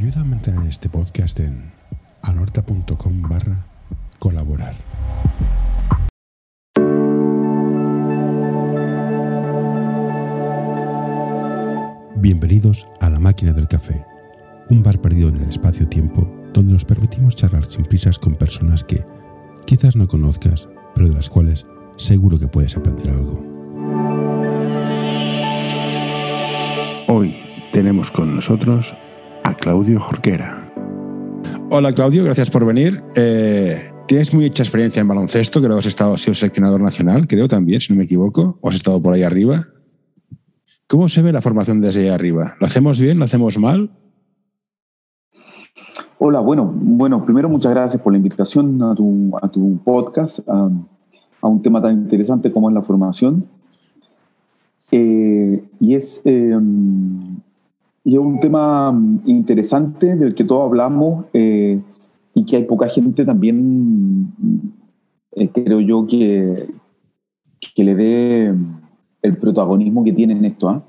Ayuda 0.00 0.22
a 0.22 0.24
mantener 0.24 0.66
este 0.66 0.88
podcast 0.88 1.38
en 1.40 1.72
anorta.com 2.22 3.20
barra 3.20 3.66
colaborar. 4.18 4.74
Bienvenidos 12.16 12.86
a 13.00 13.10
La 13.10 13.20
Máquina 13.20 13.52
del 13.52 13.68
Café, 13.68 14.06
un 14.70 14.82
bar 14.82 15.02
perdido 15.02 15.28
en 15.28 15.36
el 15.36 15.50
espacio-tiempo 15.50 16.34
donde 16.54 16.72
nos 16.72 16.86
permitimos 16.86 17.36
charlar 17.36 17.66
sin 17.66 17.84
prisas 17.84 18.18
con 18.18 18.36
personas 18.36 18.82
que 18.84 19.04
quizás 19.66 19.96
no 19.96 20.06
conozcas, 20.06 20.66
pero 20.94 21.08
de 21.08 21.14
las 21.14 21.28
cuales 21.28 21.66
seguro 21.98 22.38
que 22.38 22.48
puedes 22.48 22.74
aprender 22.74 23.10
algo. 23.10 23.44
Hoy 27.06 27.36
tenemos 27.74 28.10
con 28.10 28.34
nosotros 28.34 28.94
a 29.44 29.54
Claudio 29.54 30.00
Jorquera. 30.00 30.72
Hola 31.70 31.92
Claudio, 31.92 32.24
gracias 32.24 32.50
por 32.50 32.64
venir. 32.64 33.02
Eh, 33.16 33.76
tienes 34.06 34.34
mucha 34.34 34.62
experiencia 34.62 35.00
en 35.00 35.08
baloncesto, 35.08 35.60
creo 35.60 35.74
que 35.74 35.80
has 35.80 35.86
estado, 35.86 36.14
has 36.14 36.20
sido 36.20 36.34
seleccionador 36.34 36.80
nacional, 36.80 37.26
creo 37.26 37.48
también, 37.48 37.80
si 37.80 37.92
no 37.92 37.98
me 37.98 38.04
equivoco, 38.04 38.58
o 38.60 38.68
has 38.68 38.76
estado 38.76 39.00
por 39.02 39.14
ahí 39.14 39.22
arriba. 39.22 39.66
¿Cómo 40.86 41.08
se 41.08 41.22
ve 41.22 41.32
la 41.32 41.40
formación 41.40 41.80
desde 41.80 42.02
ahí 42.02 42.08
arriba? 42.08 42.54
¿Lo 42.60 42.66
hacemos 42.66 43.00
bien? 43.00 43.18
¿Lo 43.18 43.24
hacemos 43.24 43.58
mal? 43.58 43.90
Hola, 46.18 46.40
bueno, 46.40 46.70
bueno, 46.74 47.24
primero 47.24 47.48
muchas 47.48 47.72
gracias 47.72 48.02
por 48.02 48.12
la 48.12 48.18
invitación 48.18 48.82
a 48.82 48.94
tu, 48.94 49.30
a 49.40 49.48
tu 49.48 49.78
podcast, 49.84 50.40
a, 50.48 50.68
a, 51.40 51.46
un 51.48 51.62
tema 51.62 51.80
tan 51.80 51.92
interesante 51.92 52.52
como 52.52 52.68
es 52.68 52.74
la 52.74 52.82
formación. 52.82 53.46
Eh, 54.92 55.64
y 55.78 55.94
es, 55.94 56.20
eh, 56.24 56.58
y 58.10 58.14
es 58.14 58.18
un 58.18 58.40
tema 58.40 58.92
interesante 59.24 60.16
del 60.16 60.34
que 60.34 60.42
todos 60.42 60.66
hablamos 60.66 61.26
eh, 61.32 61.80
y 62.34 62.44
que 62.44 62.56
hay 62.56 62.64
poca 62.64 62.88
gente 62.88 63.24
también, 63.24 64.32
eh, 65.30 65.48
creo 65.50 65.78
yo, 65.78 66.08
que, 66.08 66.52
que 67.72 67.84
le 67.84 67.94
dé 67.94 68.54
el 69.22 69.36
protagonismo 69.36 70.02
que 70.02 70.12
tiene 70.12 70.32
en 70.32 70.44
esto. 70.44 70.68
¿ah? 70.68 70.82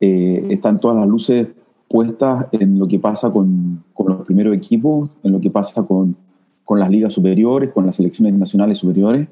Eh, 0.00 0.46
están 0.48 0.80
todas 0.80 0.96
las 0.96 1.06
luces 1.06 1.48
puestas 1.86 2.46
en 2.52 2.78
lo 2.78 2.88
que 2.88 2.98
pasa 2.98 3.30
con, 3.30 3.84
con 3.92 4.06
los 4.08 4.24
primeros 4.24 4.56
equipos, 4.56 5.10
en 5.22 5.32
lo 5.32 5.42
que 5.42 5.50
pasa 5.50 5.82
con, 5.82 6.16
con, 6.64 6.80
las 6.80 6.88
ligas 6.88 7.12
superiores, 7.12 7.72
con 7.74 7.84
las 7.84 7.96
selecciones 7.96 8.32
nacionales 8.32 8.78
superiores. 8.78 9.28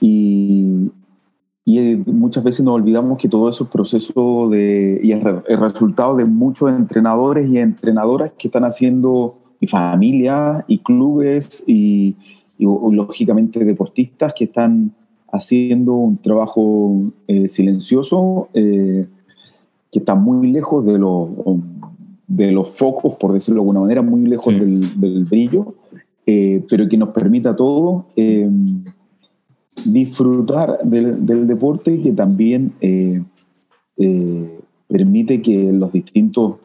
Y, 0.00 0.92
y 1.64 1.96
muchas 2.06 2.44
veces 2.44 2.64
nos 2.64 2.74
olvidamos 2.74 3.16
que 3.16 3.28
todo 3.28 3.48
eso 3.48 3.64
es 3.64 3.70
proceso 3.70 4.50
de, 4.50 5.00
y 5.02 5.12
es 5.12 5.24
el 5.24 5.58
resultado 5.58 6.14
de 6.16 6.26
muchos 6.26 6.70
entrenadores 6.70 7.48
y 7.48 7.56
entrenadoras 7.58 8.32
que 8.36 8.48
están 8.48 8.64
haciendo, 8.64 9.38
y 9.60 9.66
familias, 9.66 10.62
y 10.68 10.78
clubes, 10.78 11.64
y, 11.66 12.16
y, 12.58 12.64
lógicamente 12.66 13.64
deportistas 13.64 14.34
que 14.36 14.44
están 14.44 14.92
haciendo 15.32 15.94
un 15.94 16.18
trabajo 16.18 17.10
eh, 17.26 17.48
silencioso 17.48 18.48
eh, 18.52 19.06
que 19.90 20.00
está 20.00 20.14
muy 20.14 20.52
lejos 20.52 20.84
de, 20.84 20.98
lo, 20.98 21.30
de 22.26 22.52
los 22.52 22.76
focos, 22.76 23.16
por 23.16 23.32
decirlo 23.32 23.60
de 23.60 23.62
alguna 23.62 23.80
manera, 23.80 24.02
muy 24.02 24.26
lejos 24.26 24.52
sí. 24.52 24.60
del, 24.60 25.00
del, 25.00 25.24
brillo, 25.24 25.74
eh, 26.26 26.62
pero 26.68 26.86
que 26.88 26.98
nos 26.98 27.08
permita 27.08 27.50
a 27.50 27.56
todos 27.56 28.04
disfrutar 29.84 30.78
del, 30.84 31.24
del, 31.26 31.46
deporte 31.46 32.00
que 32.00 32.12
también 32.12 32.74
eh, 32.80 33.22
eh, 33.96 34.60
permite 34.88 35.42
que 35.42 35.72
los 35.72 35.92
distintos 35.92 36.56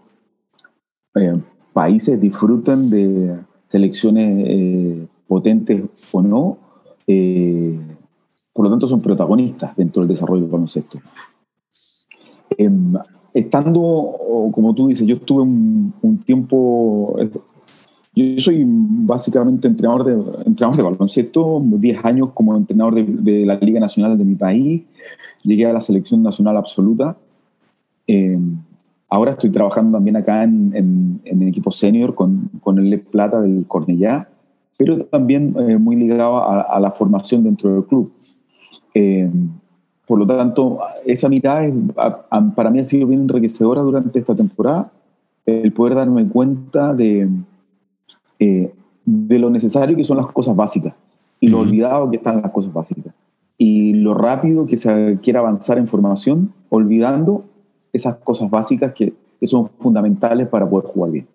eh, 1.15 1.39
países 1.73 2.19
disfruten 2.19 2.89
de 2.89 3.39
selecciones 3.67 5.07
potentes 5.27 5.83
o 6.11 6.21
no. 6.21 6.57
por 8.53 8.65
lo 8.65 8.69
tanto, 8.71 8.87
son 8.87 9.01
protagonistas 9.01 9.75
dentro 9.75 10.01
del 10.01 10.09
desarrollo 10.09 10.41
del 10.41 10.51
baloncesto. 10.51 10.99
Em, 12.57 12.93
estando, 13.33 14.49
como 14.51 14.73
tú 14.73 14.87
dices, 14.87 15.07
yo 15.07 15.15
estuve 15.17 15.43
un 15.43 16.23
tiempo 16.25 17.15
yo 18.19 18.41
soy 18.41 18.63
básicamente 18.65 19.67
entrenador 19.67 20.03
de, 20.03 20.13
entrenador 20.45 20.77
de 20.77 20.83
baloncesto, 20.83 21.61
10 21.63 22.05
años 22.05 22.29
como 22.33 22.55
entrenador 22.55 22.95
de, 22.95 23.03
de, 23.03 23.45
la 23.45 23.55
Liga 23.55 23.79
Nacional 23.79 24.17
de 24.17 24.25
mi 24.25 24.35
país, 24.35 24.83
llegué 25.43 25.65
a 25.65 25.73
la 25.73 25.81
selección 25.81 26.23
nacional 26.23 26.57
absoluta. 26.57 27.17
Eh, 28.07 28.39
ahora 29.09 29.31
estoy 29.31 29.49
trabajando 29.51 29.97
también 29.97 30.17
acá 30.17 30.43
en, 30.43 30.71
en, 30.75 31.21
en 31.25 31.47
equipo 31.47 31.71
senior 31.71 32.15
con, 32.15 32.49
con 32.61 32.79
el 32.79 32.89
Le 32.89 32.97
Plata 32.97 33.41
del 33.41 33.65
Cornellá, 33.67 34.29
pero 34.77 35.05
también 35.05 35.55
eh, 35.59 35.77
muy 35.77 35.95
ligado 35.95 36.37
a, 36.37 36.61
a, 36.61 36.79
la 36.79 36.91
formación 36.91 37.43
dentro 37.43 37.73
del 37.73 37.83
club. 37.85 38.11
Eh, 38.93 39.29
por 40.07 40.17
lo 40.17 40.25
tanto, 40.25 40.79
esa 41.05 41.29
mirada 41.29 41.65
es, 41.65 41.73
a, 41.97 42.25
a, 42.29 42.55
para 42.55 42.71
mí 42.71 42.79
ha 42.79 42.85
sido 42.85 43.07
bien 43.07 43.21
enriquecedora 43.21 43.81
durante 43.81 44.19
esta 44.19 44.35
temporada, 44.35 44.91
el 45.45 45.71
poder 45.73 45.95
darme 45.95 46.27
cuenta 46.27 46.93
de 46.93 47.27
eh, 48.39 48.73
de 49.05 49.39
lo 49.39 49.49
necesario 49.49 49.95
que 49.95 50.03
son 50.03 50.17
las 50.17 50.27
cosas 50.27 50.55
básicas 50.55 50.93
y 51.39 51.47
lo 51.47 51.59
olvidado 51.59 52.09
que 52.09 52.17
están 52.17 52.41
las 52.41 52.51
cosas 52.51 52.73
básicas 52.73 53.13
y 53.57 53.93
lo 53.93 54.13
rápido 54.13 54.65
que 54.65 54.77
se 54.77 55.19
quiere 55.21 55.39
avanzar 55.39 55.77
en 55.77 55.87
formación 55.87 56.53
olvidando 56.69 57.45
esas 57.91 58.15
cosas 58.17 58.49
básicas 58.49 58.93
que, 58.93 59.13
que 59.39 59.47
son 59.47 59.65
fundamentales 59.77 60.47
para 60.47 60.69
poder 60.69 60.85
jugar 60.87 61.11
bien. 61.11 61.27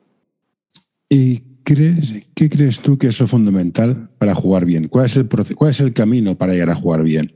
¿Y 1.09 1.43
crees, 1.65 2.27
qué 2.35 2.49
crees 2.49 2.81
tú 2.81 2.97
que 2.97 3.09
es 3.09 3.21
lo 3.21 3.27
fundamental 3.27 4.09
para 4.19 4.35
jugar 4.35 4.65
bien? 4.65 4.89
¿Cuál 4.89 5.07
es 5.07 5.17
el, 5.17 5.29
cuál 5.29 5.71
es 5.71 5.81
el 5.81 5.93
camino 5.93 6.37
para 6.37 6.53
llegar 6.53 6.71
a 6.71 6.77
jugar 6.77 7.03
bien? 7.03 7.35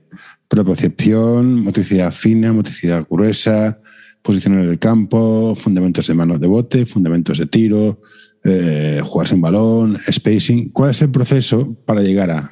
Propiocepción, 0.48 1.62
motricidad 1.62 2.12
fina, 2.12 2.52
motricidad 2.52 3.06
gruesa, 3.08 3.80
posición 4.22 4.54
en 4.54 4.68
el 4.68 4.78
campo, 4.78 5.54
fundamentos 5.54 6.06
de 6.06 6.14
manos 6.14 6.40
de 6.40 6.46
bote, 6.46 6.86
fundamentos 6.86 7.38
de 7.38 7.46
tiro, 7.46 8.00
eh, 8.44 9.00
jugar 9.04 9.26
sin 9.26 9.40
balón, 9.40 9.96
spacing. 9.98 10.70
¿Cuál 10.70 10.90
es 10.90 11.02
el 11.02 11.10
proceso 11.10 11.76
para 11.84 12.00
llegar 12.00 12.30
a...? 12.30 12.50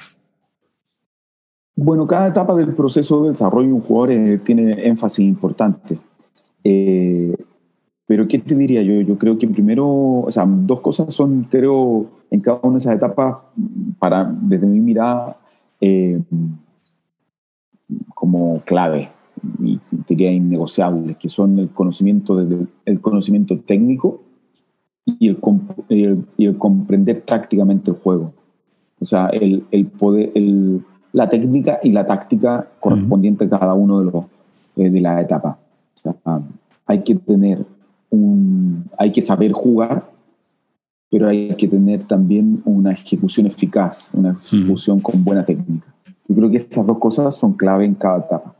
Bueno, 1.75 2.07
cada 2.07 2.27
etapa 2.27 2.55
del 2.55 2.73
proceso 2.73 3.23
de 3.23 3.31
desarrollo 3.31 3.67
de 3.67 3.73
un 3.73 3.81
jugador 3.81 4.11
eh, 4.11 4.39
tiene 4.39 4.87
énfasis 4.87 5.27
importante. 5.27 5.97
Eh, 6.63 7.35
pero 8.07 8.27
¿qué 8.27 8.39
te 8.39 8.55
diría 8.55 8.81
yo? 8.81 9.01
Yo 9.01 9.17
creo 9.17 9.37
que 9.37 9.47
primero, 9.47 9.87
o 10.21 10.31
sea, 10.31 10.45
dos 10.47 10.79
cosas 10.79 11.13
son, 11.13 11.43
creo, 11.43 12.07
en 12.31 12.41
cada 12.41 12.59
una 12.63 12.73
de 12.73 12.79
esas 12.79 12.95
etapas, 12.95 13.37
para, 13.99 14.23
desde 14.23 14.65
mi 14.65 14.79
mirada, 14.79 15.37
eh, 15.79 16.19
como 18.15 18.61
clave, 18.65 19.09
y 19.63 19.79
diría 20.07 20.31
innegociables, 20.31 21.17
que 21.17 21.29
son 21.29 21.59
el 21.59 21.69
conocimiento, 21.69 22.43
desde 22.43 22.65
el 22.85 23.01
conocimiento 23.01 23.59
técnico, 23.59 24.23
y 25.19 25.29
el, 25.29 25.39
y 25.89 26.03
el, 26.03 26.25
y 26.35 26.45
el 26.45 26.57
comprender 26.57 27.21
tácticamente 27.21 27.91
el 27.91 27.97
juego. 27.97 28.33
O 28.99 29.05
sea, 29.05 29.27
el, 29.27 29.65
el 29.71 29.85
poder, 29.85 30.31
el, 30.35 30.83
la 31.13 31.29
técnica 31.29 31.79
y 31.83 31.91
la 31.91 32.05
táctica 32.05 32.67
correspondiente 32.79 33.45
a 33.45 33.49
cada 33.49 33.73
uno 33.73 33.99
de 33.99 34.11
los 34.11 34.25
eh, 34.75 34.89
de 34.89 35.01
la 35.01 35.21
etapa. 35.21 35.57
O 35.95 35.99
sea, 35.99 36.15
hay 36.85 37.03
que 37.03 37.15
tener 37.15 37.65
un, 38.09 38.85
hay 38.97 39.11
que 39.11 39.21
saber 39.21 39.51
jugar, 39.51 40.11
pero 41.09 41.27
hay 41.27 41.55
que 41.55 41.67
tener 41.67 42.03
también 42.03 42.61
una 42.65 42.91
ejecución 42.91 43.47
eficaz, 43.47 44.11
una 44.13 44.37
ejecución 44.43 44.99
con 44.99 45.23
buena 45.23 45.45
técnica. 45.45 45.87
Yo 46.27 46.35
creo 46.35 46.49
que 46.49 46.57
esas 46.57 46.85
dos 46.85 46.97
cosas 46.99 47.35
son 47.35 47.53
clave 47.53 47.85
en 47.85 47.95
cada 47.95 48.19
etapa. 48.19 48.53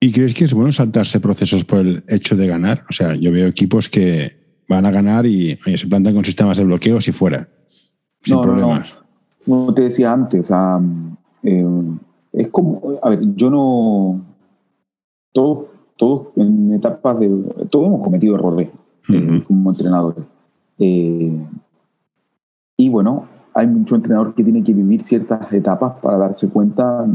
¿Y 0.00 0.12
crees 0.12 0.32
que 0.32 0.44
es 0.44 0.54
bueno 0.54 0.72
saltarse 0.72 1.20
procesos 1.20 1.64
por 1.64 1.80
el 1.80 2.02
hecho 2.08 2.34
de 2.34 2.46
ganar? 2.46 2.84
O 2.88 2.92
sea, 2.92 3.14
yo 3.14 3.30
veo 3.30 3.46
equipos 3.46 3.90
que 3.90 4.32
van 4.66 4.86
a 4.86 4.90
ganar 4.90 5.26
y 5.26 5.58
oye, 5.66 5.76
se 5.76 5.86
plantan 5.86 6.14
con 6.14 6.24
sistemas 6.24 6.56
de 6.56 6.64
bloqueos 6.64 7.06
y 7.08 7.12
fuera, 7.12 7.48
sin 8.22 8.36
no, 8.36 8.42
problemas. 8.42 8.94
No, 9.46 9.56
no. 9.56 9.62
Como 9.62 9.74
te 9.74 9.82
decía 9.82 10.12
antes, 10.12 10.40
o 10.40 10.44
sea, 10.44 10.80
eh, 11.42 11.66
es 12.32 12.48
como, 12.48 12.98
a 13.02 13.10
ver, 13.10 13.20
yo 13.34 13.50
no, 13.50 14.24
todos, 15.32 15.66
todos 15.96 16.28
en 16.36 16.72
etapas 16.72 17.20
de, 17.20 17.28
todos 17.68 17.88
hemos 17.88 18.02
cometido 18.02 18.36
errores 18.36 18.68
uh 19.08 19.12
-huh. 19.12 19.38
eh, 19.38 19.44
como 19.46 19.70
entrenadores. 19.70 20.24
Eh, 20.78 21.38
y 22.78 22.88
bueno, 22.88 23.28
hay 23.52 23.66
mucho 23.66 23.96
entrenador 23.96 24.34
que 24.34 24.44
tiene 24.44 24.62
que 24.62 24.72
vivir 24.72 25.02
ciertas 25.02 25.52
etapas 25.52 25.94
para 26.00 26.16
darse 26.16 26.48
cuenta 26.48 27.06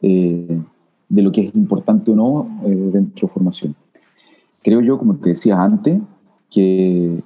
eh, 0.00 0.60
de 1.08 1.22
lo 1.22 1.32
que 1.32 1.42
es 1.42 1.54
importante 1.54 2.10
o 2.10 2.14
no 2.14 2.60
eh, 2.64 2.90
dentro 2.92 3.26
de 3.26 3.32
formación. 3.32 3.74
Creo 4.62 4.80
yo, 4.80 4.98
como 4.98 5.16
te 5.16 5.30
decía 5.30 5.62
antes, 5.62 6.00
que, 6.50 7.22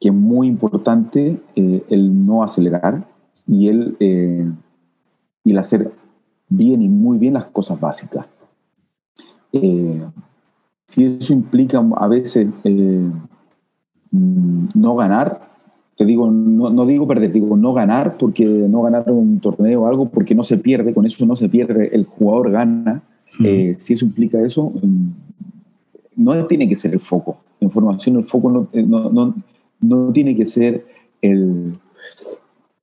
que 0.00 0.08
es 0.08 0.14
muy 0.14 0.46
importante 0.46 1.40
eh, 1.56 1.84
el 1.88 2.26
no 2.26 2.42
acelerar 2.42 3.06
y 3.46 3.68
el, 3.68 3.96
eh, 4.00 4.50
y 5.44 5.52
el 5.52 5.58
hacer 5.58 5.92
bien 6.48 6.82
y 6.82 6.88
muy 6.88 7.18
bien 7.18 7.34
las 7.34 7.46
cosas 7.46 7.80
básicas. 7.80 8.28
Eh, 9.52 10.00
si 10.86 11.04
eso 11.04 11.32
implica 11.32 11.84
a 11.96 12.08
veces 12.08 12.48
eh, 12.64 13.10
mm, 14.10 14.68
no 14.74 14.96
ganar, 14.96 15.47
te 15.98 16.04
digo, 16.04 16.30
no, 16.30 16.86
digo 16.86 17.08
perder, 17.08 17.32
digo 17.32 17.56
no 17.56 17.74
ganar 17.74 18.16
porque 18.18 18.44
no 18.44 18.82
ganar 18.82 19.10
un 19.10 19.40
torneo 19.40 19.82
o 19.82 19.86
algo 19.88 20.08
porque 20.08 20.32
no 20.32 20.44
se 20.44 20.56
pierde, 20.56 20.94
con 20.94 21.04
eso 21.04 21.26
no 21.26 21.34
se 21.34 21.48
pierde, 21.48 21.90
el 21.92 22.04
jugador 22.04 22.52
gana. 22.52 23.02
Eh, 23.44 23.74
si 23.80 23.94
eso 23.94 24.04
implica 24.04 24.40
eso, 24.40 24.70
mm, 24.80 25.08
no 26.16 26.46
tiene 26.46 26.68
que 26.68 26.76
ser 26.76 26.92
el 26.92 27.00
foco. 27.00 27.38
En 27.60 27.68
formación 27.72 28.14
el 28.14 28.22
foco 28.22 28.48
no, 28.48 28.68
eh, 28.72 28.84
no, 28.84 29.34
no, 29.80 30.12
tiene 30.12 30.36
que 30.36 30.46
ser 30.46 30.86
el, 31.20 31.72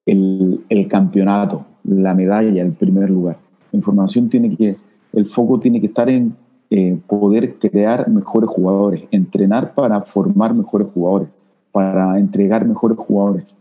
el, 0.06 0.66
el, 0.68 0.88
campeonato, 0.90 1.66
la 1.86 2.14
medalla, 2.14 2.62
el 2.62 2.74
primer 2.74 3.10
lugar. 3.10 3.38
En 3.72 3.82
formación 3.82 4.28
tiene 4.28 4.58
que, 4.58 4.76
el 5.14 5.26
foco 5.26 5.58
tiene 5.58 5.80
que 5.80 5.88
estar 5.88 6.10
en 6.10 6.36
eh, 6.70 7.00
poder 7.08 7.56
crear 7.60 8.10
mejores 8.10 8.50
jugadores, 8.50 9.04
entrenar 9.12 9.74
para 9.74 10.02
formar 10.02 10.54
mejores 10.54 10.90
jugadores, 10.94 11.30
para 11.76 12.18
entregar 12.18 12.66
mejores 12.66 12.98
jugadores. 12.98 13.54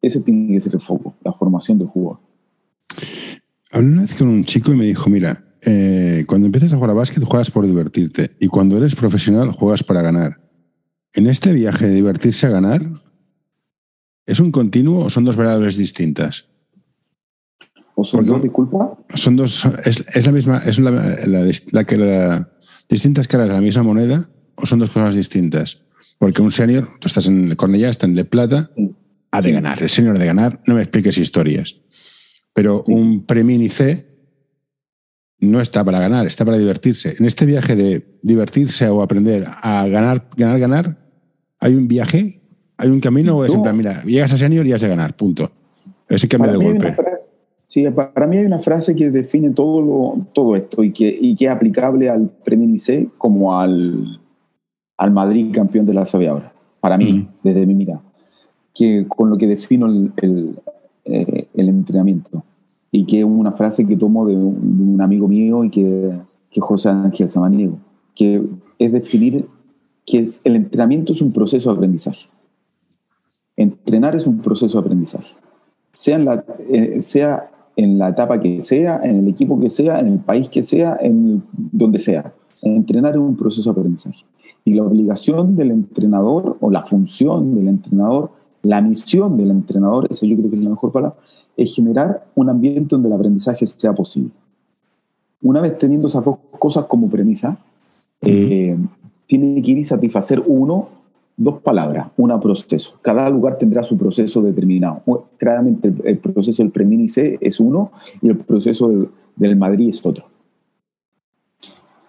Ese 0.00 0.20
tiene 0.20 0.54
que 0.54 0.60
ser 0.60 0.74
el 0.74 0.78
foco, 0.78 1.16
la 1.24 1.32
formación 1.32 1.76
del 1.78 1.88
jugador. 1.88 2.20
Hablé 3.72 3.88
una 3.88 4.02
vez 4.02 4.14
con 4.14 4.28
un 4.28 4.44
chico 4.44 4.72
y 4.72 4.76
me 4.76 4.84
dijo, 4.84 5.10
mira, 5.10 5.42
eh, 5.62 6.24
cuando 6.28 6.46
empiezas 6.46 6.72
a 6.72 6.76
jugar 6.76 6.90
a 6.90 6.94
básquet 6.94 7.24
juegas 7.24 7.50
por 7.50 7.66
divertirte 7.66 8.36
y 8.38 8.46
cuando 8.46 8.76
eres 8.76 8.94
profesional 8.94 9.50
juegas 9.50 9.82
para 9.82 10.00
ganar. 10.00 10.40
En 11.12 11.26
este 11.26 11.52
viaje 11.52 11.88
de 11.88 11.94
divertirse 11.94 12.46
a 12.46 12.50
ganar, 12.50 12.88
¿es 14.26 14.38
un 14.38 14.52
continuo 14.52 15.06
o 15.06 15.10
son 15.10 15.24
dos 15.24 15.34
variables 15.34 15.76
distintas? 15.76 16.46
¿O 17.96 18.04
son 18.04 18.24
dos, 18.26 18.44
disculpa? 18.44 18.96
Son 19.14 19.34
dos, 19.34 19.64
es, 19.84 20.24
la 20.24 20.30
misma, 20.30 20.58
es 20.58 20.78
la, 20.78 20.92
la, 21.72 21.84
que 21.84 21.96
la, 21.96 22.48
distintas 22.88 23.26
caras 23.26 23.48
de 23.48 23.54
la 23.54 23.60
misma 23.60 23.82
moneda 23.82 24.30
o 24.54 24.66
son 24.66 24.78
dos 24.78 24.90
cosas 24.90 25.16
distintas. 25.16 25.82
Porque 26.18 26.42
un 26.42 26.50
senior, 26.50 26.88
tú 27.00 27.08
estás 27.08 27.26
en 27.26 27.50
el 27.50 27.56
Cornellá, 27.56 27.90
está 27.90 28.06
en 28.06 28.14
de 28.14 28.24
plata, 28.24 28.70
ha 29.30 29.42
de 29.42 29.52
ganar. 29.52 29.82
El 29.82 29.90
senior 29.90 30.18
de 30.18 30.26
ganar, 30.26 30.60
no 30.66 30.74
me 30.74 30.80
expliques 30.80 31.18
historias. 31.18 31.76
Pero 32.54 32.84
un 32.86 33.26
premini 33.26 33.68
C 33.68 34.06
no 35.38 35.60
está 35.60 35.84
para 35.84 36.00
ganar, 36.00 36.26
está 36.26 36.44
para 36.44 36.56
divertirse. 36.56 37.16
En 37.18 37.26
este 37.26 37.44
viaje 37.44 37.76
de 37.76 38.18
divertirse 38.22 38.88
o 38.88 39.02
aprender 39.02 39.46
a 39.46 39.86
ganar, 39.88 40.28
ganar, 40.36 40.58
ganar, 40.58 40.96
hay 41.60 41.74
un 41.74 41.86
viaje, 41.86 42.40
hay 42.78 42.88
un 42.88 43.00
camino 43.00 43.36
o 43.36 43.44
es 43.44 43.54
en 43.54 43.76
mira, 43.76 44.02
llegas 44.04 44.32
a 44.32 44.38
senior 44.38 44.66
y 44.66 44.72
has 44.72 44.80
de 44.80 44.88
ganar, 44.88 45.14
punto. 45.16 45.50
Ese 46.08 46.28
cambio 46.28 46.52
de 46.52 46.64
golpe. 46.64 46.96
Sí, 47.66 47.84
para 47.90 48.26
mí 48.28 48.38
hay 48.38 48.44
una 48.44 48.60
frase 48.60 48.94
que 48.94 49.10
define 49.10 49.50
todo, 49.50 49.82
lo, 49.82 50.26
todo 50.32 50.54
esto 50.54 50.84
y 50.84 50.92
que, 50.92 51.08
y 51.08 51.34
que 51.34 51.46
es 51.46 51.50
aplicable 51.50 52.08
al 52.08 52.30
Preminice 52.44 53.08
como 53.18 53.58
al, 53.58 54.20
al 54.96 55.12
Madrid 55.12 55.52
campeón 55.52 55.86
de 55.86 55.94
la 55.94 56.06
sabe 56.06 56.28
ahora, 56.28 56.52
para 56.80 56.96
mí, 56.96 57.28
desde 57.42 57.66
mi 57.66 57.74
mirada, 57.74 58.02
que 58.74 59.06
con 59.06 59.30
lo 59.30 59.36
que 59.36 59.46
defino 59.46 59.86
el, 59.86 60.12
el, 60.16 60.58
eh, 61.04 61.48
el, 61.54 61.68
entrenamiento 61.68 62.44
y 62.90 63.04
que 63.04 63.20
es 63.20 63.24
una 63.24 63.52
frase 63.52 63.86
que 63.86 63.96
tomo 63.96 64.26
de 64.26 64.36
un, 64.36 65.00
amigo 65.00 65.28
mío 65.28 65.64
y 65.64 65.70
que, 65.70 66.18
que 66.50 66.60
José 66.60 66.88
Ángel 66.88 67.30
Samaniego, 67.30 67.78
que 68.14 68.42
es 68.78 68.92
definir 68.92 69.46
que 70.06 70.18
es, 70.18 70.40
el 70.44 70.56
entrenamiento 70.56 71.12
es 71.12 71.20
un 71.20 71.32
proceso 71.32 71.70
de 71.70 71.76
aprendizaje. 71.76 72.28
Entrenar 73.56 74.14
es 74.14 74.26
un 74.26 74.38
proceso 74.38 74.78
de 74.78 74.86
aprendizaje. 74.86 75.34
Sea, 75.92 76.16
en 76.16 76.24
la, 76.24 76.44
eh, 76.70 77.02
sea 77.02 77.50
en 77.74 77.98
la 77.98 78.08
etapa 78.08 78.40
que 78.40 78.62
sea, 78.62 79.00
en 79.02 79.16
el 79.16 79.28
equipo 79.28 79.60
que 79.60 79.68
sea, 79.68 80.00
en 80.00 80.06
el 80.08 80.18
país 80.20 80.48
que 80.48 80.62
sea, 80.62 80.96
en 81.00 81.42
donde 81.52 81.98
sea. 81.98 82.32
Entrenar 82.62 83.14
es 83.14 83.20
un 83.20 83.36
proceso 83.36 83.72
de 83.72 83.80
aprendizaje. 83.80 84.24
Y 84.66 84.74
la 84.74 84.82
obligación 84.82 85.56
del 85.56 85.70
entrenador, 85.70 86.58
o 86.60 86.70
la 86.70 86.84
función 86.84 87.54
del 87.54 87.68
entrenador, 87.68 88.32
la 88.62 88.82
misión 88.82 89.38
del 89.38 89.50
entrenador, 89.50 90.06
eso 90.10 90.26
yo 90.26 90.36
creo 90.36 90.50
que 90.50 90.56
es 90.56 90.62
la 90.62 90.70
mejor 90.70 90.92
palabra, 90.92 91.16
es 91.56 91.74
generar 91.74 92.26
un 92.34 92.50
ambiente 92.50 92.88
donde 92.90 93.08
el 93.08 93.14
aprendizaje 93.14 93.66
sea 93.66 93.94
posible. 93.94 94.32
Una 95.40 95.62
vez 95.62 95.78
teniendo 95.78 96.08
esas 96.08 96.24
dos 96.24 96.36
cosas 96.58 96.84
como 96.84 97.08
premisa, 97.08 97.58
eh, 98.20 98.76
tiene 99.26 99.62
que 99.62 99.70
ir 99.70 99.78
y 99.78 99.84
satisfacer 99.84 100.42
uno 100.46 100.88
dos 101.36 101.60
palabras, 101.60 102.08
una 102.16 102.40
proceso. 102.40 102.94
Cada 103.02 103.28
lugar 103.30 103.58
tendrá 103.58 103.82
su 103.82 103.96
proceso 103.96 104.42
determinado. 104.42 105.02
Claramente 105.36 105.92
el, 106.04 106.18
proceso 106.18 106.62
del 106.62 106.72
Preminice 106.72 107.38
es 107.40 107.60
uno 107.60 107.92
y 108.22 108.28
el 108.28 108.38
proceso 108.38 108.90
del, 109.36 109.56
Madrid 109.56 109.88
es 109.90 110.04
otro. 110.04 110.24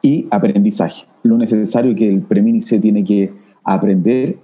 Y 0.08 0.26
aprendizaje. 0.32 1.06
Lo 1.24 1.38
necesario 1.38 1.94
que 1.94 2.08
el 2.08 2.22
Preminice 2.22 2.80
tiene 2.80 3.04
que 3.04 3.34
aprender 3.62 4.38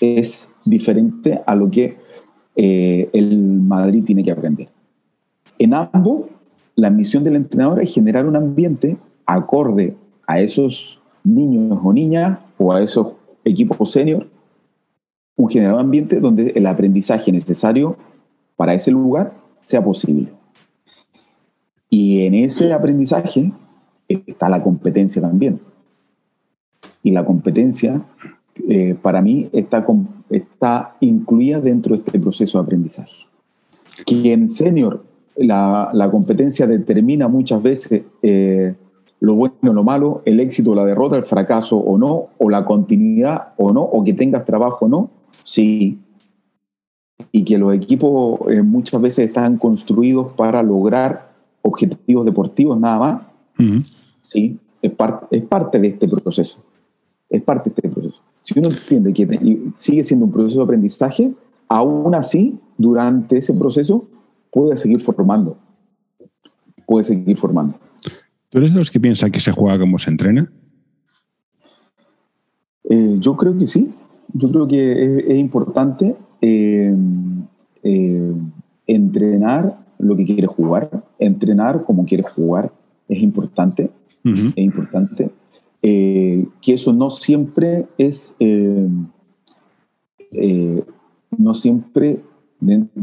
es 0.00 0.50
diferente 0.64 1.38
a 1.46 1.54
lo 1.54 1.70
que 1.70 1.98
eh, 2.54 3.10
el 3.12 3.60
Madrid 3.60 4.04
tiene 4.06 4.24
que 4.24 4.30
aprender. 4.30 4.70
En 5.58 5.74
ambos, 5.74 6.28
la 6.76 6.88
misión 6.88 7.22
del 7.24 7.36
entrenador 7.36 7.82
es 7.82 7.92
generar 7.92 8.26
un 8.26 8.36
ambiente 8.36 8.96
acorde 9.26 9.94
a 10.26 10.40
esos 10.40 11.02
niños 11.24 11.78
o 11.84 11.92
niñas 11.92 12.40
o 12.56 12.72
a 12.72 12.80
esos 12.80 13.08
equipo 13.44 13.84
senior, 13.84 14.26
un 15.36 15.50
general 15.50 15.78
ambiente 15.78 16.20
donde 16.20 16.52
el 16.56 16.66
aprendizaje 16.66 17.30
necesario 17.30 17.98
para 18.56 18.72
ese 18.72 18.92
lugar 18.92 19.34
sea 19.62 19.84
posible. 19.84 20.32
Y 21.90 22.22
en 22.22 22.34
ese 22.34 22.72
aprendizaje 22.72 23.52
está 24.08 24.48
la 24.48 24.62
competencia 24.62 25.20
también. 25.22 25.60
Y 27.02 27.10
la 27.10 27.24
competencia, 27.24 28.02
eh, 28.68 28.94
para 29.00 29.22
mí, 29.22 29.48
está, 29.52 29.84
está 30.30 30.96
incluida 31.00 31.60
dentro 31.60 31.94
de 31.94 32.02
este 32.02 32.18
proceso 32.18 32.58
de 32.58 32.64
aprendizaje. 32.64 33.26
Que 34.04 34.32
en 34.32 34.50
senior 34.50 35.04
la, 35.36 35.90
la 35.92 36.10
competencia 36.10 36.66
determina 36.66 37.28
muchas 37.28 37.62
veces 37.62 38.02
eh, 38.22 38.74
lo 39.20 39.34
bueno 39.34 39.72
lo 39.72 39.84
malo, 39.84 40.22
el 40.24 40.40
éxito 40.40 40.72
o 40.72 40.74
la 40.74 40.84
derrota, 40.84 41.16
el 41.16 41.24
fracaso 41.24 41.76
o 41.76 41.98
no, 41.98 42.28
o 42.38 42.50
la 42.50 42.64
continuidad 42.64 43.48
o 43.56 43.72
no, 43.72 43.82
o 43.82 44.04
que 44.04 44.12
tengas 44.12 44.44
trabajo 44.44 44.86
o 44.86 44.88
no, 44.88 45.10
sí. 45.26 45.98
Y 47.32 47.44
que 47.44 47.58
los 47.58 47.74
equipos 47.74 48.40
eh, 48.50 48.62
muchas 48.62 49.00
veces 49.00 49.28
están 49.28 49.56
construidos 49.56 50.32
para 50.34 50.62
lograr 50.62 51.32
objetivos 51.62 52.24
deportivos 52.24 52.78
nada 52.78 52.98
más, 52.98 53.26
sí, 54.28 54.58
es, 54.82 54.92
parte 54.92 55.36
es 55.36 55.44
parte 55.44 55.78
de 55.78 55.88
este 55.88 56.08
proceso. 56.08 56.58
Es 57.28 57.42
parte 57.42 57.70
de 57.70 57.74
este 57.74 57.88
proceso. 57.88 58.22
Si 58.42 58.58
uno 58.58 58.68
entiende 58.68 59.12
que 59.12 59.70
sigue 59.74 60.04
siendo 60.04 60.26
un 60.26 60.32
proceso 60.32 60.60
de 60.60 60.64
aprendizaje, 60.64 61.32
aún 61.68 62.14
así, 62.14 62.58
durante 62.78 63.38
ese 63.38 63.52
proceso, 63.54 64.06
puede 64.52 64.76
seguir 64.76 65.00
formando. 65.00 65.58
Puede 66.86 67.04
seguir 67.04 67.36
formando. 67.36 67.74
¿Tú 68.48 68.58
eres 68.58 68.72
de 68.72 68.78
los 68.78 68.90
que 68.90 69.00
piensan 69.00 69.32
que 69.32 69.40
se 69.40 69.50
juega 69.50 69.78
como 69.78 69.98
se 69.98 70.10
entrena? 70.10 70.50
Eh, 72.84 73.16
yo 73.18 73.36
creo 73.36 73.58
que 73.58 73.66
sí. 73.66 73.90
Yo 74.32 74.50
creo 74.50 74.68
que 74.68 75.24
es, 75.28 75.38
importante 75.38 76.16
eh, 76.40 76.94
eh, 77.82 78.32
entrenar 78.86 79.78
lo 79.98 80.16
que 80.16 80.24
quieres 80.24 80.50
jugar, 80.50 81.04
entrenar 81.18 81.84
como 81.84 82.04
quieres 82.04 82.30
jugar. 82.30 82.72
Es 83.08 83.22
importante. 83.22 83.90
Es 84.24 84.58
importante. 84.58 85.30
que 85.80 86.50
eso 86.64 86.92
no 86.92 87.10
siempre 87.10 87.86
es. 87.98 88.34
no 91.38 91.54
siempre 91.54 92.22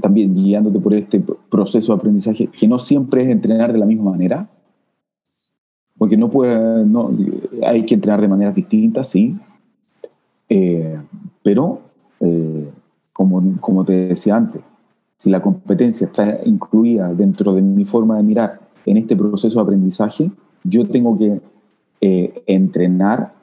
también 0.01 0.33
guiándote 0.33 0.79
por 0.79 0.93
este 0.93 1.23
proceso 1.49 1.93
de 1.93 1.97
aprendizaje, 1.97 2.47
que 2.47 2.67
no 2.67 2.79
siempre 2.79 3.23
es 3.23 3.29
entrenar 3.29 3.71
de 3.71 3.79
la 3.79 3.85
misma 3.85 4.11
manera, 4.11 4.49
porque 5.97 6.17
no 6.17 6.29
puede, 6.29 6.85
no, 6.85 7.11
hay 7.65 7.85
que 7.85 7.95
entrenar 7.95 8.19
de 8.21 8.27
maneras 8.27 8.55
distintas, 8.55 9.07
sí, 9.07 9.37
eh, 10.49 10.99
pero 11.43 11.81
eh, 12.19 12.69
como, 13.13 13.59
como 13.59 13.85
te 13.85 14.07
decía 14.07 14.35
antes, 14.35 14.61
si 15.17 15.29
la 15.29 15.41
competencia 15.41 16.07
está 16.07 16.39
incluida 16.45 17.13
dentro 17.13 17.53
de 17.53 17.61
mi 17.61 17.85
forma 17.85 18.17
de 18.17 18.23
mirar 18.23 18.62
en 18.85 18.97
este 18.97 19.15
proceso 19.15 19.59
de 19.59 19.63
aprendizaje, 19.63 20.31
yo 20.63 20.85
tengo 20.85 21.17
que 21.17 21.39
eh, 22.01 22.43
entrenar 22.47 23.33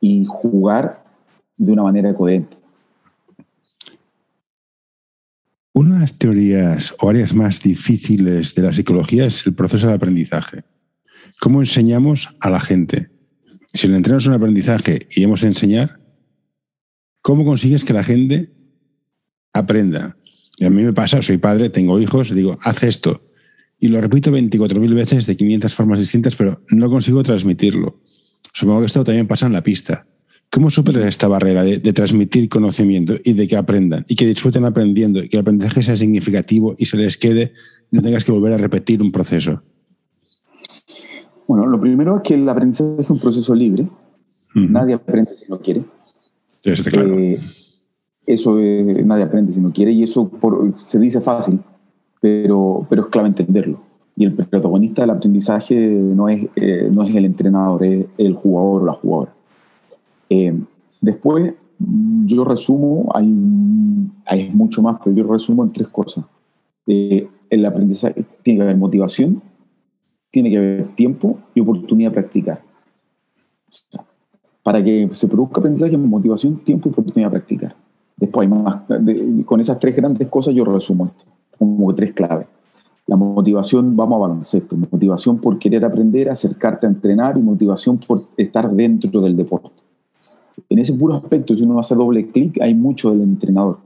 y 0.00 0.24
jugar 0.24 1.04
de 1.56 1.72
una 1.72 1.82
manera 1.82 2.14
coherente. 2.14 2.56
Una 5.72 5.94
de 5.94 6.00
las 6.00 6.16
teorías 6.16 6.94
o 7.00 7.10
áreas 7.10 7.34
más 7.34 7.60
difíciles 7.60 8.54
de 8.54 8.62
la 8.62 8.72
psicología 8.72 9.26
es 9.26 9.46
el 9.46 9.54
proceso 9.54 9.88
de 9.88 9.94
aprendizaje. 9.94 10.64
¿Cómo 11.38 11.60
enseñamos 11.60 12.30
a 12.40 12.48
la 12.48 12.60
gente? 12.60 13.10
Si 13.74 13.86
el 13.86 13.94
entreno 13.94 14.18
es 14.18 14.26
un 14.26 14.32
aprendizaje 14.32 15.06
y 15.10 15.22
hemos 15.22 15.42
de 15.42 15.48
enseñar, 15.48 16.00
¿cómo 17.20 17.44
consigues 17.44 17.84
que 17.84 17.92
la 17.92 18.04
gente 18.04 18.48
aprenda? 19.52 20.16
Y 20.56 20.64
a 20.64 20.70
mí 20.70 20.82
me 20.82 20.94
pasa, 20.94 21.20
soy 21.20 21.36
padre, 21.36 21.68
tengo 21.68 22.00
hijos, 22.00 22.34
digo, 22.34 22.56
haz 22.62 22.82
esto. 22.82 23.25
Y 23.78 23.88
lo 23.88 24.00
repito 24.00 24.30
24.000 24.30 24.94
veces 24.94 25.26
de 25.26 25.36
500 25.36 25.74
formas 25.74 26.00
distintas, 26.00 26.34
pero 26.36 26.62
no 26.70 26.88
consigo 26.88 27.22
transmitirlo. 27.22 28.00
Supongo 28.52 28.80
que 28.80 28.86
esto 28.86 29.04
también 29.04 29.26
pasa 29.26 29.46
en 29.46 29.52
la 29.52 29.62
pista. 29.62 30.06
¿Cómo 30.50 30.70
superas 30.70 31.06
esta 31.06 31.28
barrera 31.28 31.64
de, 31.64 31.92
transmitir 31.92 32.48
conocimiento 32.48 33.14
y 33.22 33.32
de 33.34 33.46
que 33.48 33.56
aprendan 33.56 34.04
y 34.08 34.14
que 34.14 34.26
disfruten 34.26 34.64
aprendiendo 34.64 35.22
y 35.22 35.28
que 35.28 35.36
el 35.36 35.42
aprendizaje 35.42 35.82
sea 35.82 35.96
significativo 35.96 36.74
y 36.78 36.86
se 36.86 36.96
les 36.96 37.18
quede 37.18 37.52
y 37.90 37.96
no 37.96 38.02
tengas 38.02 38.24
que 38.24 38.32
volver 38.32 38.54
a 38.54 38.56
repetir 38.56 39.02
un 39.02 39.12
proceso? 39.12 39.62
Bueno, 41.46 41.66
lo 41.66 41.80
primero 41.80 42.16
es 42.16 42.22
que 42.22 42.34
el 42.34 42.48
aprendizaje 42.48 43.02
es 43.02 43.10
un 43.10 43.18
proceso 43.18 43.54
libre. 43.54 43.88
Nadie 44.54 44.94
aprende 44.94 45.36
si 45.36 45.50
no 45.50 45.60
quiere. 45.60 45.84
Eso 46.62 46.90
claro. 46.90 47.18
Eh, 47.18 47.38
eso 48.24 48.56
nadie 49.04 49.24
aprende 49.24 49.52
si 49.52 49.60
no 49.60 49.72
quiere 49.72 49.92
y 49.92 50.02
eso 50.02 50.30
se 50.84 50.98
dice 50.98 51.20
fácil, 51.20 51.60
pero, 52.20 52.86
pero 52.88 53.02
es 53.02 53.08
clave 53.08 53.28
entenderlo. 53.28 53.80
Y 54.16 54.24
el 54.24 54.34
protagonista 54.34 55.02
del 55.02 55.10
aprendizaje 55.10 55.76
no 55.76 56.28
es, 56.28 56.48
eh, 56.56 56.90
no 56.94 57.02
es 57.02 57.14
el 57.14 57.26
entrenador, 57.26 57.84
es 57.84 58.06
el 58.18 58.34
jugador 58.34 58.82
o 58.82 58.86
la 58.86 58.92
jugadora. 58.94 59.34
Eh, 60.30 60.58
después, 61.00 61.54
yo 62.24 62.44
resumo, 62.44 63.10
hay, 63.14 63.30
hay 64.24 64.50
mucho 64.50 64.82
más, 64.82 64.98
pero 65.04 65.14
yo 65.14 65.30
resumo 65.30 65.64
en 65.64 65.72
tres 65.72 65.88
cosas. 65.88 66.24
Eh, 66.86 67.28
el 67.50 67.66
aprendizaje 67.66 68.24
tiene 68.42 68.58
que 68.58 68.62
haber 68.64 68.76
motivación, 68.78 69.42
tiene 70.30 70.50
que 70.50 70.56
haber 70.56 70.94
tiempo 70.94 71.38
y 71.54 71.60
oportunidad 71.60 72.10
de 72.10 72.14
practicar. 72.14 72.62
para 74.62 74.82
que 74.82 75.08
se 75.12 75.28
produzca 75.28 75.60
aprendizaje, 75.60 75.96
motivación, 75.96 76.56
tiempo 76.64 76.88
y 76.88 76.92
oportunidad 76.92 77.30
de 77.30 77.36
practicar. 77.36 77.76
Después 78.16 78.48
hay 78.48 78.52
más, 78.52 78.82
con 79.44 79.60
esas 79.60 79.78
tres 79.78 79.94
grandes 79.94 80.26
cosas 80.28 80.54
yo 80.54 80.64
resumo 80.64 81.06
esto, 81.06 81.35
como 81.58 81.94
tres 81.94 82.12
claves. 82.12 82.46
La 83.06 83.16
motivación, 83.16 83.96
vamos 83.96 84.16
a 84.16 84.28
baloncesto, 84.28 84.76
motivación 84.76 85.38
por 85.38 85.58
querer 85.58 85.84
aprender, 85.84 86.28
acercarte 86.28 86.86
a 86.86 86.90
entrenar 86.90 87.38
y 87.38 87.42
motivación 87.42 87.98
por 87.98 88.24
estar 88.36 88.70
dentro 88.72 89.20
del 89.20 89.36
deporte. 89.36 89.70
En 90.68 90.78
ese 90.80 90.92
puro 90.92 91.14
aspecto, 91.14 91.54
si 91.54 91.62
uno 91.62 91.78
hace 91.78 91.94
doble 91.94 92.28
clic, 92.30 92.60
hay 92.60 92.74
mucho 92.74 93.10
del 93.10 93.22
entrenador. 93.22 93.78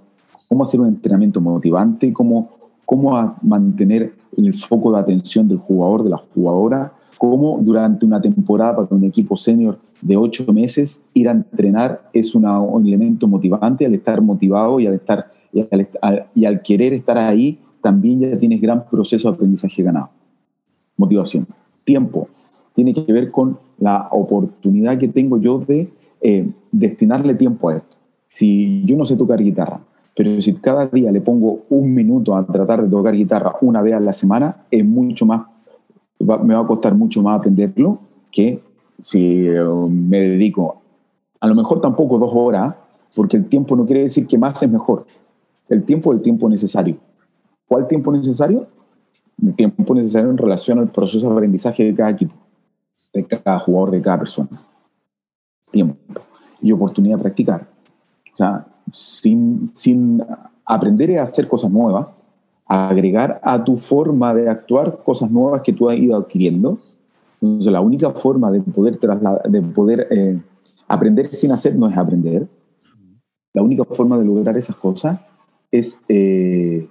Cómo 0.48 0.62
hacer 0.62 0.80
un 0.80 0.88
entrenamiento 0.88 1.40
motivante, 1.40 2.12
cómo, 2.12 2.48
cómo 2.86 3.36
mantener 3.42 4.14
el 4.36 4.54
foco 4.54 4.92
de 4.92 5.00
atención 5.00 5.46
del 5.46 5.58
jugador, 5.58 6.04
de 6.04 6.10
la 6.10 6.16
jugadora, 6.16 6.92
cómo 7.18 7.58
durante 7.60 8.06
una 8.06 8.20
temporada 8.20 8.76
para 8.76 8.96
un 8.96 9.04
equipo 9.04 9.36
senior 9.36 9.78
de 10.00 10.16
ocho 10.16 10.46
meses 10.54 11.02
ir 11.12 11.28
a 11.28 11.32
entrenar 11.32 12.08
es 12.14 12.34
un 12.34 12.46
elemento 12.86 13.28
motivante 13.28 13.84
al 13.84 13.94
estar 13.94 14.22
motivado 14.22 14.80
y 14.80 14.86
al, 14.86 14.94
estar, 14.94 15.30
y 15.52 16.44
al 16.44 16.62
querer 16.62 16.92
estar 16.92 17.18
ahí 17.18 17.58
también 17.80 18.20
ya 18.20 18.38
tienes 18.38 18.60
gran 18.60 18.84
proceso 18.88 19.28
de 19.28 19.34
aprendizaje 19.34 19.82
ganado. 19.82 20.10
Motivación. 20.96 21.46
Tiempo. 21.84 22.28
Tiene 22.74 22.92
que 22.92 23.12
ver 23.12 23.30
con 23.30 23.58
la 23.78 24.08
oportunidad 24.12 24.98
que 24.98 25.08
tengo 25.08 25.38
yo 25.38 25.58
de 25.58 25.92
eh, 26.22 26.50
destinarle 26.70 27.34
tiempo 27.34 27.70
a 27.70 27.76
esto. 27.76 27.96
Si 28.28 28.84
yo 28.84 28.96
no 28.96 29.04
sé 29.04 29.16
tocar 29.16 29.42
guitarra, 29.42 29.80
pero 30.14 30.40
si 30.40 30.52
cada 30.54 30.86
día 30.86 31.10
le 31.10 31.20
pongo 31.20 31.62
un 31.70 31.94
minuto 31.94 32.36
a 32.36 32.46
tratar 32.46 32.82
de 32.82 32.88
tocar 32.88 33.14
guitarra 33.14 33.54
una 33.62 33.82
vez 33.82 33.94
a 33.94 34.00
la 34.00 34.12
semana, 34.12 34.64
es 34.70 34.84
mucho 34.84 35.26
más, 35.26 35.42
me 36.18 36.54
va 36.54 36.60
a 36.60 36.66
costar 36.66 36.94
mucho 36.94 37.22
más 37.22 37.38
aprenderlo 37.38 37.98
que 38.30 38.60
si 38.98 39.46
eh, 39.48 39.64
me 39.90 40.20
dedico, 40.20 40.82
a 41.40 41.48
lo 41.48 41.54
mejor 41.54 41.80
tampoco 41.80 42.18
dos 42.18 42.30
horas, 42.34 42.76
porque 43.16 43.36
el 43.36 43.46
tiempo 43.46 43.74
no 43.74 43.86
quiere 43.86 44.02
decir 44.02 44.26
que 44.26 44.38
más 44.38 44.62
es 44.62 44.70
mejor. 44.70 45.06
El 45.70 45.84
tiempo 45.84 46.12
el 46.12 46.20
tiempo 46.20 46.48
necesario. 46.48 46.98
¿Cuál 47.66 47.86
tiempo 47.86 48.12
necesario? 48.12 48.66
El 49.40 49.54
tiempo 49.54 49.94
necesario 49.94 50.28
en 50.28 50.36
relación 50.36 50.80
al 50.80 50.90
proceso 50.90 51.28
de 51.28 51.32
aprendizaje 51.32 51.84
de 51.84 51.94
cada 51.94 52.10
equipo, 52.10 52.34
de 53.14 53.24
cada 53.24 53.60
jugador, 53.60 53.92
de 53.92 54.02
cada 54.02 54.18
persona. 54.18 54.48
Tiempo 55.70 55.96
y 56.60 56.72
oportunidad 56.72 57.16
de 57.16 57.22
practicar. 57.22 57.68
O 58.32 58.36
sea, 58.36 58.66
sin, 58.92 59.66
sin 59.68 60.22
aprender 60.64 61.16
a 61.18 61.22
hacer 61.22 61.46
cosas 61.46 61.70
nuevas, 61.70 62.08
agregar 62.66 63.40
a 63.42 63.62
tu 63.62 63.76
forma 63.76 64.34
de 64.34 64.48
actuar 64.48 65.02
cosas 65.04 65.30
nuevas 65.30 65.62
que 65.62 65.72
tú 65.72 65.88
has 65.88 65.96
ido 65.96 66.16
adquiriendo. 66.16 66.80
Entonces, 67.40 67.72
la 67.72 67.80
única 67.80 68.10
forma 68.10 68.50
de 68.50 68.60
poder, 68.60 68.98
de 68.98 69.62
poder 69.62 70.08
eh, 70.10 70.34
aprender 70.88 71.32
sin 71.32 71.52
hacer 71.52 71.76
no 71.76 71.88
es 71.88 71.96
aprender. 71.96 72.48
La 73.54 73.62
única 73.62 73.84
forma 73.84 74.18
de 74.18 74.24
lograr 74.24 74.56
esas 74.56 74.76
cosas 74.76 75.20
es 75.70 76.02
eh, 76.08 76.88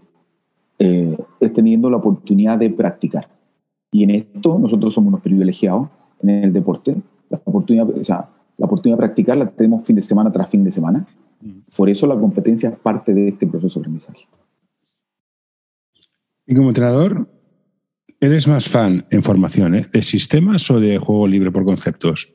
eh, 0.79 1.17
es 1.41 1.53
teniendo 1.53 1.89
la 1.89 1.97
oportunidad 1.97 2.57
de 2.57 2.69
practicar. 2.69 3.29
Y 3.91 4.03
en 4.03 4.11
esto 4.11 4.57
nosotros 4.57 4.93
somos 4.93 5.09
unos 5.09 5.21
privilegiados 5.21 5.89
en 6.21 6.29
el 6.29 6.53
deporte. 6.53 6.95
La 7.29 7.41
oportunidad, 7.43 7.89
o 7.89 8.03
sea, 8.03 8.29
la 8.57 8.65
oportunidad 8.65 8.97
de 8.97 9.01
practicar 9.01 9.37
la 9.37 9.49
tenemos 9.49 9.83
fin 9.83 9.97
de 9.97 10.01
semana 10.01 10.31
tras 10.31 10.49
fin 10.49 10.63
de 10.63 10.71
semana. 10.71 11.05
Por 11.75 11.89
eso 11.89 12.07
la 12.07 12.17
competencia 12.17 12.69
es 12.69 12.77
parte 12.77 13.13
de 13.13 13.29
este 13.29 13.47
proceso 13.47 13.79
de 13.79 13.83
aprendizaje. 13.83 14.27
Y 16.45 16.55
como 16.55 16.69
entrenador, 16.69 17.29
¿eres 18.19 18.47
más 18.47 18.67
fan 18.67 19.05
en 19.11 19.21
formación 19.21 19.75
eh, 19.75 19.85
de 19.91 20.01
sistemas 20.01 20.69
o 20.71 20.79
de 20.79 20.97
juego 20.97 21.27
libre 21.27 21.51
por 21.51 21.63
conceptos? 21.63 22.33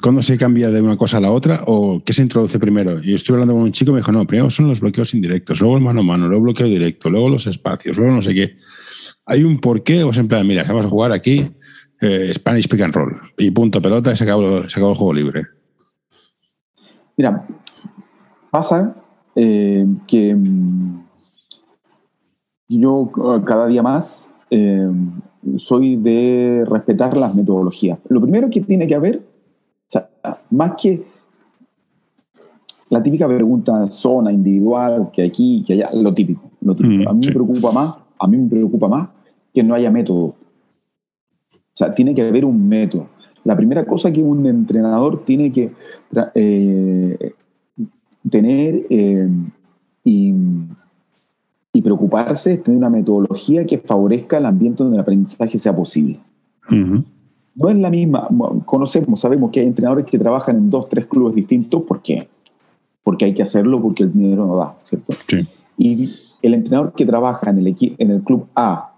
¿Cuándo 0.00 0.22
se 0.22 0.38
cambia 0.38 0.70
de 0.70 0.80
una 0.80 0.96
cosa 0.96 1.16
a 1.16 1.20
la 1.20 1.32
otra 1.32 1.64
o 1.66 2.00
qué 2.04 2.12
se 2.12 2.22
introduce 2.22 2.60
primero? 2.60 3.02
Y 3.02 3.14
estuve 3.14 3.36
hablando 3.36 3.54
con 3.54 3.64
un 3.64 3.72
chico 3.72 3.90
y 3.90 3.94
me 3.94 4.00
dijo, 4.00 4.12
no, 4.12 4.24
primero 4.24 4.48
son 4.48 4.68
los 4.68 4.80
bloqueos 4.80 5.14
indirectos, 5.14 5.60
luego 5.60 5.76
el 5.76 5.82
mano 5.82 6.00
a 6.00 6.04
mano, 6.04 6.28
luego 6.28 6.42
el 6.42 6.44
bloqueo 6.44 6.66
directo, 6.68 7.10
luego 7.10 7.28
los 7.28 7.48
espacios, 7.48 7.96
luego 7.96 8.12
no 8.12 8.22
sé 8.22 8.34
qué. 8.34 8.54
¿Hay 9.26 9.42
un 9.42 9.58
porqué 9.58 10.04
o 10.04 10.10
es 10.10 10.18
en 10.18 10.28
plan, 10.28 10.46
mira, 10.46 10.62
vamos 10.62 10.86
a 10.86 10.88
jugar 10.88 11.10
aquí 11.10 11.50
eh, 12.00 12.30
Spanish 12.32 12.68
Pick 12.68 12.82
and 12.82 12.94
Roll 12.94 13.16
y 13.36 13.50
punto 13.50 13.82
pelota 13.82 14.12
y 14.12 14.16
se 14.16 14.22
acabó, 14.22 14.68
se 14.68 14.78
acabó 14.78 14.92
el 14.92 14.96
juego 14.96 15.12
libre? 15.12 15.42
Mira, 17.16 17.44
pasa 18.50 18.94
eh, 19.34 19.84
que 20.06 20.36
mm, 20.36 21.04
yo 22.68 23.10
cada 23.44 23.66
día 23.66 23.82
más 23.82 24.28
eh, 24.50 24.88
soy 25.56 25.96
de 25.96 26.64
respetar 26.70 27.16
las 27.16 27.34
metodologías. 27.34 27.98
Lo 28.08 28.20
primero 28.20 28.48
que 28.50 28.60
tiene 28.60 28.86
que 28.86 28.94
haber 28.94 29.33
más 30.50 30.72
que 30.80 31.04
la 32.90 33.02
típica 33.02 33.26
pregunta 33.26 33.86
zona 33.88 34.32
individual, 34.32 35.10
que 35.12 35.24
aquí, 35.24 35.64
que 35.66 35.74
allá, 35.74 35.90
lo 35.94 36.14
típico. 36.14 36.50
Lo 36.60 36.74
típico. 36.74 37.02
Mm, 37.02 37.08
a 37.08 37.12
mí 37.12 37.26
me 37.26 37.32
preocupa 37.32 37.72
más, 37.72 37.96
a 38.18 38.26
mí 38.26 38.36
me 38.36 38.48
preocupa 38.48 38.88
más 38.88 39.08
que 39.52 39.62
no 39.62 39.74
haya 39.74 39.90
método. 39.90 40.24
O 40.24 41.76
sea, 41.76 41.94
tiene 41.94 42.14
que 42.14 42.22
haber 42.22 42.44
un 42.44 42.68
método. 42.68 43.08
La 43.44 43.56
primera 43.56 43.84
cosa 43.84 44.12
que 44.12 44.22
un 44.22 44.46
entrenador 44.46 45.24
tiene 45.24 45.52
que 45.52 45.72
eh, 46.34 47.32
tener 48.30 48.86
eh, 48.88 49.28
y, 50.02 50.34
preocuparse 51.82 52.54
es 52.54 52.62
tener 52.62 52.78
una 52.78 52.88
metodología 52.88 53.66
que 53.66 53.76
favorezca 53.78 54.38
el 54.38 54.46
ambiente 54.46 54.82
donde 54.82 54.96
el 54.96 55.02
aprendizaje 55.02 55.58
sea 55.58 55.76
posible 55.76 56.18
no 57.54 57.68
es 57.68 57.76
la 57.76 57.90
misma. 57.90 58.28
Conocemos, 58.64 59.20
sabemos 59.20 59.50
que 59.50 59.60
hay 59.60 59.66
entrenadores 59.66 60.06
que 60.06 60.18
trabajan 60.18 60.56
en 60.56 60.70
dos, 60.70 60.88
tres 60.88 61.06
clubes 61.06 61.34
distintos. 61.34 61.82
¿Por 61.82 62.02
qué? 62.02 62.28
Porque 63.02 63.26
hay 63.26 63.34
que 63.34 63.42
hacerlo 63.42 63.80
porque 63.80 64.04
el 64.04 64.12
dinero 64.12 64.46
no 64.46 64.56
da, 64.56 64.76
¿cierto? 64.82 65.14
Y 65.76 66.14
el 66.42 66.54
entrenador 66.54 66.92
que 66.94 67.06
trabaja 67.06 67.50
en 67.50 67.58
el, 67.58 67.76
en 67.98 68.10
el 68.10 68.22
club 68.22 68.46
A 68.54 68.92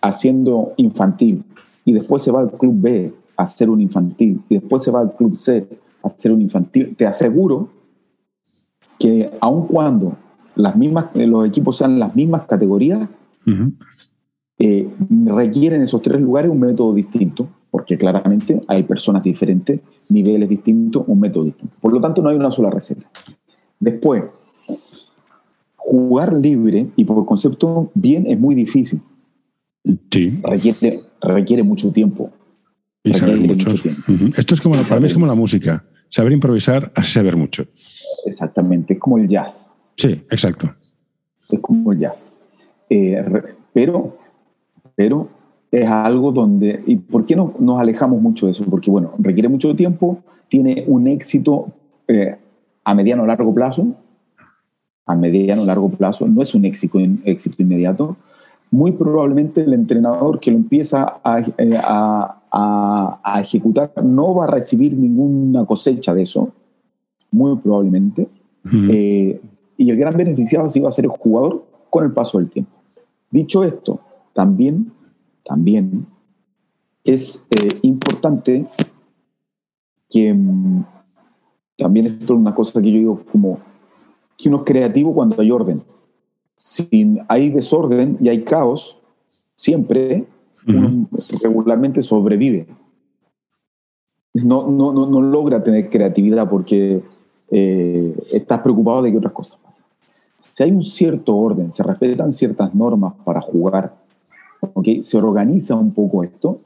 haciendo 0.00 0.72
infantil 0.76 1.44
y 1.84 1.92
después 1.92 2.22
se 2.22 2.30
va 2.30 2.40
al 2.40 2.52
club 2.52 2.74
B 2.80 3.14
a 3.36 3.42
hacer 3.42 3.70
un 3.70 3.80
infantil 3.80 4.42
y 4.48 4.58
después 4.58 4.82
se 4.82 4.90
va 4.90 5.00
al 5.00 5.14
club 5.14 5.36
C 5.36 5.66
a 6.02 6.06
hacer 6.06 6.32
un 6.32 6.40
infantil, 6.40 6.94
te 6.96 7.06
aseguro 7.06 7.68
que 8.98 9.30
aun 9.40 9.66
cuando 9.66 10.16
las 10.54 10.76
mismas, 10.76 11.10
los 11.14 11.46
equipos 11.46 11.76
sean 11.76 11.98
las 11.98 12.14
mismas 12.14 12.46
categorías, 12.46 13.08
eh, 14.58 14.90
requieren 15.26 15.82
esos 15.82 16.02
tres 16.02 16.20
lugares 16.20 16.50
un 16.50 16.60
método 16.60 16.92
distinto 16.94 17.48
porque 17.70 17.96
claramente 17.96 18.60
hay 18.66 18.82
personas 18.82 19.22
diferentes, 19.22 19.80
niveles 20.08 20.48
distintos, 20.48 21.04
un 21.06 21.20
método 21.20 21.44
distinto. 21.44 21.76
Por 21.80 21.92
lo 21.92 22.00
tanto, 22.00 22.22
no 22.22 22.30
hay 22.30 22.36
una 22.36 22.50
sola 22.50 22.70
receta. 22.70 23.10
Después, 23.78 24.24
jugar 25.76 26.32
libre 26.34 26.88
y 26.96 27.04
por 27.04 27.24
concepto 27.24 27.90
bien 27.94 28.26
es 28.26 28.38
muy 28.38 28.54
difícil. 28.54 29.00
Sí. 30.10 30.40
Requiere, 30.42 31.00
requiere 31.20 31.62
mucho 31.62 31.92
tiempo. 31.92 32.30
Y 33.04 33.14
saber 33.14 33.38
mucho. 33.38 33.70
Esto 34.36 34.54
es 34.54 34.60
como, 34.60 34.76
la, 34.76 34.82
para 34.82 35.00
mí 35.00 35.06
es 35.06 35.14
como 35.14 35.26
la 35.26 35.34
música. 35.34 35.84
Saber 36.10 36.32
improvisar 36.32 36.90
hace 36.94 37.12
saber 37.12 37.36
mucho. 37.36 37.66
Exactamente, 38.26 38.94
es 38.94 39.00
como 39.00 39.18
el 39.18 39.28
jazz. 39.28 39.68
Sí, 39.96 40.24
exacto. 40.30 40.74
Es 41.48 41.60
como 41.60 41.92
el 41.92 41.98
jazz. 41.98 42.32
Eh, 42.90 43.24
pero, 43.72 44.18
pero 44.94 45.28
es 45.70 45.88
algo 45.88 46.32
donde, 46.32 46.82
¿y 46.86 46.96
por 46.96 47.26
qué 47.26 47.36
no, 47.36 47.54
nos 47.58 47.80
alejamos 47.80 48.20
mucho 48.20 48.46
de 48.46 48.52
eso? 48.52 48.64
Porque, 48.64 48.90
bueno, 48.90 49.12
requiere 49.18 49.48
mucho 49.48 49.74
tiempo, 49.76 50.18
tiene 50.48 50.84
un 50.86 51.06
éxito 51.08 51.68
eh, 52.06 52.36
a 52.84 52.94
mediano 52.94 53.22
o 53.22 53.26
largo 53.26 53.54
plazo, 53.54 53.86
a 55.06 55.14
mediano 55.14 55.62
o 55.62 55.66
largo 55.66 55.90
plazo, 55.90 56.26
no 56.26 56.42
es 56.42 56.54
un 56.54 56.64
éxito, 56.64 56.98
éxito 57.24 57.62
inmediato. 57.62 58.16
Muy 58.70 58.92
probablemente 58.92 59.62
el 59.62 59.72
entrenador 59.72 60.40
que 60.40 60.50
lo 60.50 60.58
empieza 60.58 61.20
a, 61.24 61.40
eh, 61.40 61.78
a, 61.82 62.38
a, 62.50 63.40
ejecutar, 63.40 63.92
no 64.02 64.34
va 64.34 64.44
a 64.44 64.50
recibir 64.50 64.96
ninguna 64.96 65.64
cosecha 65.64 66.14
de 66.14 66.22
eso, 66.22 66.50
muy 67.30 67.56
probablemente. 67.56 68.28
Eh, 68.90 69.40
y 69.78 69.90
el 69.90 69.96
gran 69.96 70.14
beneficiado 70.14 70.68
sí 70.68 70.80
va 70.80 70.88
a 70.88 70.92
ser 70.92 71.06
el 71.06 71.10
jugador 71.10 71.64
con 71.88 72.04
el 72.04 72.12
paso 72.12 72.38
del 72.38 72.50
tiempo. 72.50 72.72
Dicho 73.30 73.64
esto, 73.64 74.00
también, 74.34 74.92
también 75.48 76.06
es 77.04 77.46
eh, 77.50 77.78
importante 77.82 78.66
que 80.10 80.34
mm, 80.34 80.84
también 81.76 82.06
esto 82.06 82.34
es 82.34 82.38
una 82.38 82.54
cosa 82.54 82.82
que 82.82 82.92
yo 82.92 82.98
digo 82.98 83.22
como 83.32 83.58
que 84.36 84.48
uno 84.48 84.58
es 84.58 84.64
creativo 84.64 85.14
cuando 85.14 85.40
hay 85.40 85.50
orden. 85.50 85.82
Si 86.56 87.18
hay 87.28 87.48
desorden 87.48 88.18
y 88.20 88.28
hay 88.28 88.44
caos, 88.44 89.00
siempre 89.56 90.26
uno 90.66 91.08
regularmente 91.40 92.02
sobrevive. 92.02 92.66
No, 94.34 94.68
no, 94.68 94.92
no, 94.92 95.22
logra 95.22 95.62
tener 95.62 95.88
creatividad 95.88 96.48
porque 96.50 97.02
eh, 97.50 98.26
estás 98.32 98.60
preocupado 98.60 99.02
de 99.02 99.10
que 99.10 99.16
otras 99.16 99.32
cosas 99.32 99.58
pasen. 99.64 99.86
Si 100.36 100.62
hay 100.62 100.70
un 100.72 100.84
cierto 100.84 101.34
orden, 101.34 101.72
se 101.72 101.82
respetan 101.82 102.32
ciertas 102.32 102.74
normas 102.74 103.14
para 103.24 103.40
jugar, 103.40 103.96
¿okay? 104.60 105.02
se 105.02 105.16
organiza 105.18 105.74
un 105.74 105.92
poco 105.92 106.24
esto, 106.24 106.60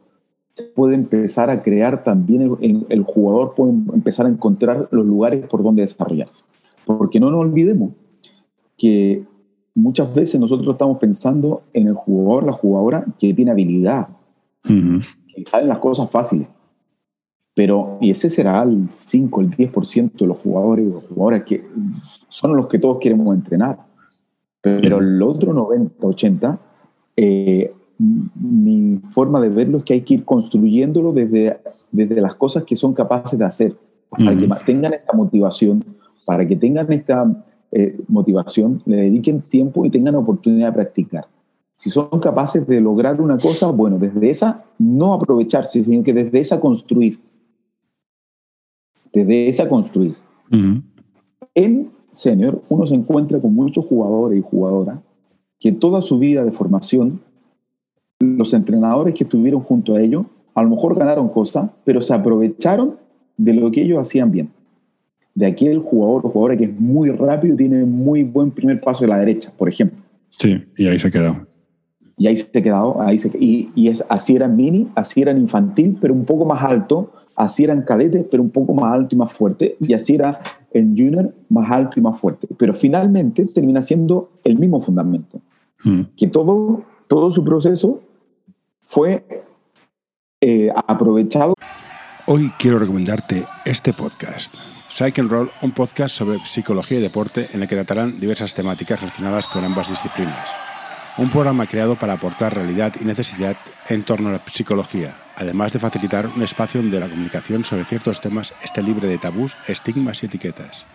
se 0.54 0.64
puede 0.64 0.94
empezar 0.94 1.50
a 1.50 1.62
crear 1.62 2.04
también, 2.04 2.50
el, 2.60 2.86
el, 2.88 3.02
jugador 3.02 3.54
puede 3.54 3.72
empezar 3.72 4.26
a 4.26 4.28
encontrar 4.28 4.88
los 4.90 5.06
lugares 5.06 5.46
por 5.46 5.62
donde 5.62 5.82
desarrollarse. 5.82 6.44
Porque 6.84 7.20
no 7.20 7.30
nos 7.30 7.40
olvidemos 7.40 7.92
que 8.76 9.24
muchas 9.74 10.12
veces 10.14 10.40
nosotros 10.40 10.74
estamos 10.74 10.98
pensando 10.98 11.62
en 11.72 11.88
el 11.88 11.94
jugador, 11.94 12.44
la 12.44 12.52
jugadora 12.52 13.04
que 13.18 13.32
tiene 13.32 13.50
habilidad, 13.50 14.08
que 14.64 15.44
salen 15.50 15.68
las 15.68 15.78
cosas 15.78 16.10
fáciles. 16.10 16.48
Pero, 17.54 17.98
y 18.00 18.10
ese 18.10 18.30
será 18.30 18.62
el 18.62 18.88
5, 18.90 19.40
el 19.42 19.50
10% 19.50 20.12
de 20.12 20.26
los 20.26 20.38
jugadores 20.38 20.86
o 20.94 21.00
jugadoras 21.00 21.44
que 21.44 21.64
son 22.28 22.56
los 22.56 22.66
que 22.66 22.78
todos 22.78 22.98
queremos 22.98 23.34
entrenar. 23.34 23.78
Pero 24.62 24.98
el 24.98 25.20
otro 25.22 25.52
90, 25.52 26.06
80, 26.06 26.58
eh, 27.16 27.74
mi 28.34 29.00
forma 29.10 29.40
de 29.40 29.48
verlo 29.48 29.78
es 29.78 29.84
que 29.84 29.94
hay 29.94 30.02
que 30.02 30.14
ir 30.14 30.24
construyéndolo 30.24 31.12
desde, 31.12 31.58
desde 31.90 32.20
las 32.20 32.34
cosas 32.34 32.64
que 32.64 32.76
son 32.76 32.94
capaces 32.94 33.38
de 33.38 33.44
hacer, 33.44 33.76
para 34.10 34.36
que 34.36 34.48
tengan 34.66 34.92
esta 34.92 35.16
motivación, 35.16 35.84
para 36.24 36.46
que 36.46 36.56
tengan 36.56 36.92
esta 36.92 37.44
eh, 37.70 37.98
motivación, 38.08 38.82
le 38.84 38.96
dediquen 38.96 39.40
tiempo 39.40 39.84
y 39.84 39.90
tengan 39.90 40.14
oportunidad 40.16 40.68
de 40.68 40.72
practicar. 40.72 41.26
Si 41.76 41.90
son 41.90 42.08
capaces 42.20 42.66
de 42.66 42.80
lograr 42.80 43.20
una 43.20 43.38
cosa, 43.38 43.68
bueno, 43.68 43.98
desde 43.98 44.30
esa 44.30 44.64
no 44.78 45.14
aprovecharse, 45.14 45.82
sino 45.82 46.04
que 46.04 46.12
desde 46.12 46.38
esa 46.38 46.60
construir. 46.60 47.20
Desde 49.12 49.48
esa 49.48 49.68
construir. 49.68 50.14
En 51.54 51.90
senior 52.10 52.60
uno 52.70 52.86
se 52.86 52.94
encuentra 52.94 53.40
con 53.40 53.54
muchos 53.54 53.86
jugadores 53.86 54.38
y 54.38 54.42
jugadoras 54.42 55.00
que 55.58 55.72
toda 55.72 56.02
su 56.02 56.18
vida 56.18 56.44
de 56.44 56.52
formación, 56.52 57.20
los 58.22 58.54
entrenadores 58.54 59.14
que 59.14 59.24
estuvieron 59.24 59.60
junto 59.60 59.94
a 59.94 60.00
ellos, 60.00 60.24
a 60.54 60.62
lo 60.62 60.70
mejor 60.70 60.98
ganaron 60.98 61.28
cosas, 61.28 61.70
pero 61.84 62.00
se 62.00 62.14
aprovecharon 62.14 62.96
de 63.36 63.54
lo 63.54 63.70
que 63.70 63.82
ellos 63.82 63.98
hacían 63.98 64.30
bien 64.30 64.50
de 65.34 65.46
aquel 65.46 65.78
jugador 65.78 66.26
o 66.26 66.30
jugadora 66.30 66.56
que 66.56 66.64
es 66.64 66.80
muy 66.80 67.10
rápido 67.10 67.56
tiene 67.56 67.84
muy 67.84 68.22
buen 68.22 68.50
primer 68.50 68.80
paso 68.80 69.04
de 69.04 69.08
la 69.08 69.18
derecha, 69.18 69.52
por 69.56 69.68
ejemplo. 69.68 69.98
Sí, 70.38 70.62
y 70.76 70.86
ahí 70.86 70.98
se 70.98 71.10
quedado. 71.10 71.46
Y 72.16 72.26
ahí 72.26 72.36
se 72.36 72.58
ha 72.58 72.62
quedado, 72.62 73.00
ahí 73.00 73.18
se, 73.18 73.28
y, 73.38 73.70
y 73.74 73.88
es, 73.88 74.04
así 74.08 74.36
eran 74.36 74.54
mini, 74.54 74.88
así 74.94 75.22
eran 75.22 75.38
infantil, 75.38 75.96
pero 76.00 76.14
un 76.14 76.24
poco 76.24 76.44
más 76.44 76.62
alto, 76.62 77.10
así 77.34 77.64
eran 77.64 77.82
cadetes, 77.82 78.28
pero 78.30 78.42
un 78.42 78.50
poco 78.50 78.74
más 78.74 78.92
alto 78.92 79.14
y 79.14 79.18
más 79.18 79.32
fuerte, 79.32 79.76
y 79.80 79.94
así 79.94 80.14
era 80.14 80.40
en 80.72 80.96
junior 80.96 81.34
más 81.48 81.70
alto 81.70 81.98
y 81.98 82.02
más 82.02 82.18
fuerte. 82.18 82.46
Pero 82.58 82.74
finalmente 82.74 83.46
termina 83.46 83.82
siendo 83.82 84.30
el 84.44 84.58
mismo 84.58 84.80
fundamento, 84.80 85.40
mm. 85.84 86.02
que 86.16 86.28
todo, 86.28 86.82
todo 87.08 87.30
su 87.30 87.42
proceso 87.42 88.00
fue 88.84 89.24
eh, 90.40 90.70
aprovechado. 90.86 91.54
Hoy 92.26 92.52
quiero 92.58 92.78
recomendarte 92.78 93.44
este 93.64 93.92
podcast. 93.92 94.54
Psych 94.90 95.18
and 95.18 95.30
Roll, 95.30 95.50
un 95.62 95.72
podcast 95.72 96.14
sobre 96.14 96.38
psicología 96.44 96.98
y 96.98 97.02
deporte 97.02 97.48
en 97.52 97.62
el 97.62 97.68
que 97.68 97.76
tratarán 97.76 98.20
diversas 98.20 98.54
temáticas 98.54 99.00
relacionadas 99.00 99.48
con 99.48 99.64
ambas 99.64 99.88
disciplinas. 99.88 100.48
Un 101.18 101.30
programa 101.30 101.66
creado 101.66 101.96
para 101.96 102.14
aportar 102.14 102.54
realidad 102.54 102.94
y 103.00 103.04
necesidad 103.04 103.56
en 103.88 104.02
torno 104.02 104.28
a 104.28 104.32
la 104.32 104.42
psicología, 104.46 105.14
además 105.36 105.72
de 105.72 105.78
facilitar 105.78 106.26
un 106.26 106.42
espacio 106.42 106.80
donde 106.80 107.00
la 107.00 107.08
comunicación 107.08 107.64
sobre 107.64 107.84
ciertos 107.84 108.20
temas 108.20 108.52
esté 108.62 108.82
libre 108.82 109.08
de 109.08 109.18
tabús, 109.18 109.56
estigmas 109.66 110.22
y 110.22 110.26
etiquetas. 110.26 110.86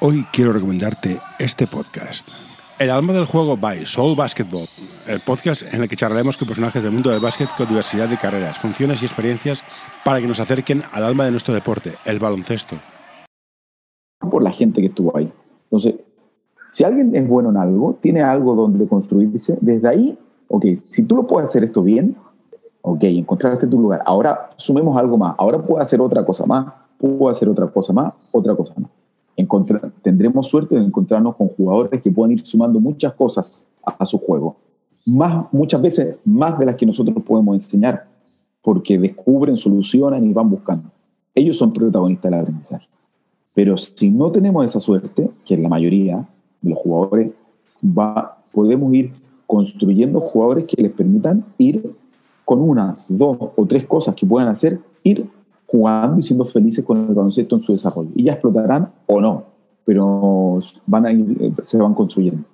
Hoy 0.00 0.26
quiero 0.30 0.52
recomendarte 0.52 1.18
este 1.38 1.66
podcast. 1.66 2.28
El 2.78 2.90
alma 2.90 3.14
del 3.14 3.24
juego 3.24 3.56
by 3.56 3.86
Soul 3.86 4.14
Basketball, 4.14 4.66
el 5.06 5.20
podcast 5.20 5.62
en 5.72 5.80
el 5.80 5.88
que 5.88 5.96
charlaremos 5.96 6.36
con 6.36 6.46
personajes 6.46 6.82
del 6.82 6.92
mundo 6.92 7.08
del 7.08 7.20
básquet 7.22 7.48
con 7.56 7.66
diversidad 7.66 8.06
de 8.06 8.18
carreras, 8.18 8.58
funciones 8.58 9.00
y 9.00 9.06
experiencias 9.06 9.64
para 10.04 10.20
que 10.20 10.26
nos 10.26 10.40
acerquen 10.40 10.82
al 10.92 11.04
alma 11.04 11.24
de 11.24 11.30
nuestro 11.30 11.54
deporte, 11.54 11.94
el 12.04 12.18
baloncesto. 12.18 12.76
Por 14.20 14.42
la 14.42 14.52
gente 14.52 14.82
que 14.82 14.88
estuvo 14.88 15.16
ahí. 15.16 15.32
Entonces, 15.64 15.94
si 16.70 16.84
alguien 16.84 17.16
es 17.16 17.26
bueno 17.26 17.48
en 17.48 17.56
algo, 17.56 17.96
tiene 17.98 18.20
algo 18.20 18.54
donde 18.54 18.86
construirse, 18.86 19.56
desde 19.62 19.88
ahí, 19.88 20.18
ok, 20.48 20.66
si 20.86 21.04
tú 21.04 21.16
lo 21.16 21.26
puedes 21.26 21.48
hacer 21.48 21.64
esto 21.64 21.82
bien, 21.82 22.14
ok, 22.82 23.04
encontraste 23.04 23.68
tu 23.68 23.80
lugar. 23.80 24.02
Ahora 24.04 24.50
sumemos 24.56 25.00
algo 25.00 25.16
más. 25.16 25.34
Ahora 25.38 25.62
puedo 25.62 25.80
hacer 25.80 25.98
otra 26.02 26.26
cosa 26.26 26.44
más, 26.44 26.66
puedo 26.98 27.30
hacer 27.30 27.48
otra 27.48 27.68
cosa 27.68 27.94
más, 27.94 28.12
otra 28.32 28.54
cosa 28.54 28.74
más 28.76 28.90
tendremos 30.02 30.48
suerte 30.48 30.76
de 30.76 30.84
encontrarnos 30.84 31.36
con 31.36 31.48
jugadores 31.48 32.00
que 32.00 32.10
puedan 32.10 32.32
ir 32.32 32.46
sumando 32.46 32.80
muchas 32.80 33.12
cosas 33.14 33.68
a, 33.84 34.06
su 34.06 34.18
juego. 34.18 34.56
Más, 35.04 35.46
muchas 35.52 35.80
veces 35.82 36.16
más 36.24 36.58
de 36.58 36.66
las 36.66 36.76
que 36.76 36.86
nosotros 36.86 37.16
podemos 37.24 37.54
enseñar, 37.54 38.08
porque 38.62 38.98
descubren, 38.98 39.56
solucionan 39.56 40.24
y 40.24 40.32
van 40.32 40.50
buscando. 40.50 40.90
Ellos 41.34 41.56
son 41.56 41.72
protagonistas 41.72 42.30
del 42.30 42.40
aprendizaje. 42.40 42.88
Pero 43.54 43.76
si 43.76 44.10
no 44.10 44.30
tenemos 44.30 44.64
esa 44.64 44.80
suerte, 44.80 45.30
que 45.46 45.54
es 45.54 45.60
la 45.60 45.68
mayoría 45.68 46.28
de 46.60 46.70
los 46.70 46.78
jugadores, 46.78 47.32
va, 47.84 48.42
podemos 48.52 48.92
ir 48.94 49.12
construyendo 49.46 50.20
jugadores 50.20 50.64
que 50.64 50.82
les 50.82 50.92
permitan 50.92 51.44
ir 51.58 51.94
con 52.44 52.60
una, 52.62 52.94
dos 53.08 53.36
o 53.56 53.66
tres 53.66 53.86
cosas 53.86 54.14
que 54.14 54.26
puedan 54.26 54.48
hacer, 54.48 54.80
ir 55.02 55.28
jugando 55.66 56.20
y 56.20 56.22
siendo 56.22 56.44
felices 56.44 56.84
con 56.84 57.08
el 57.08 57.14
baloncesto 57.14 57.56
en 57.56 57.60
su 57.60 57.72
desarrollo. 57.72 58.10
Y 58.14 58.24
ya 58.24 58.32
explotarán 58.32 58.90
o 59.06 59.20
no, 59.20 59.46
pero 59.84 60.58
eh, 60.60 61.52
se 61.62 61.76
van 61.76 61.94
construyendo. 61.94 62.44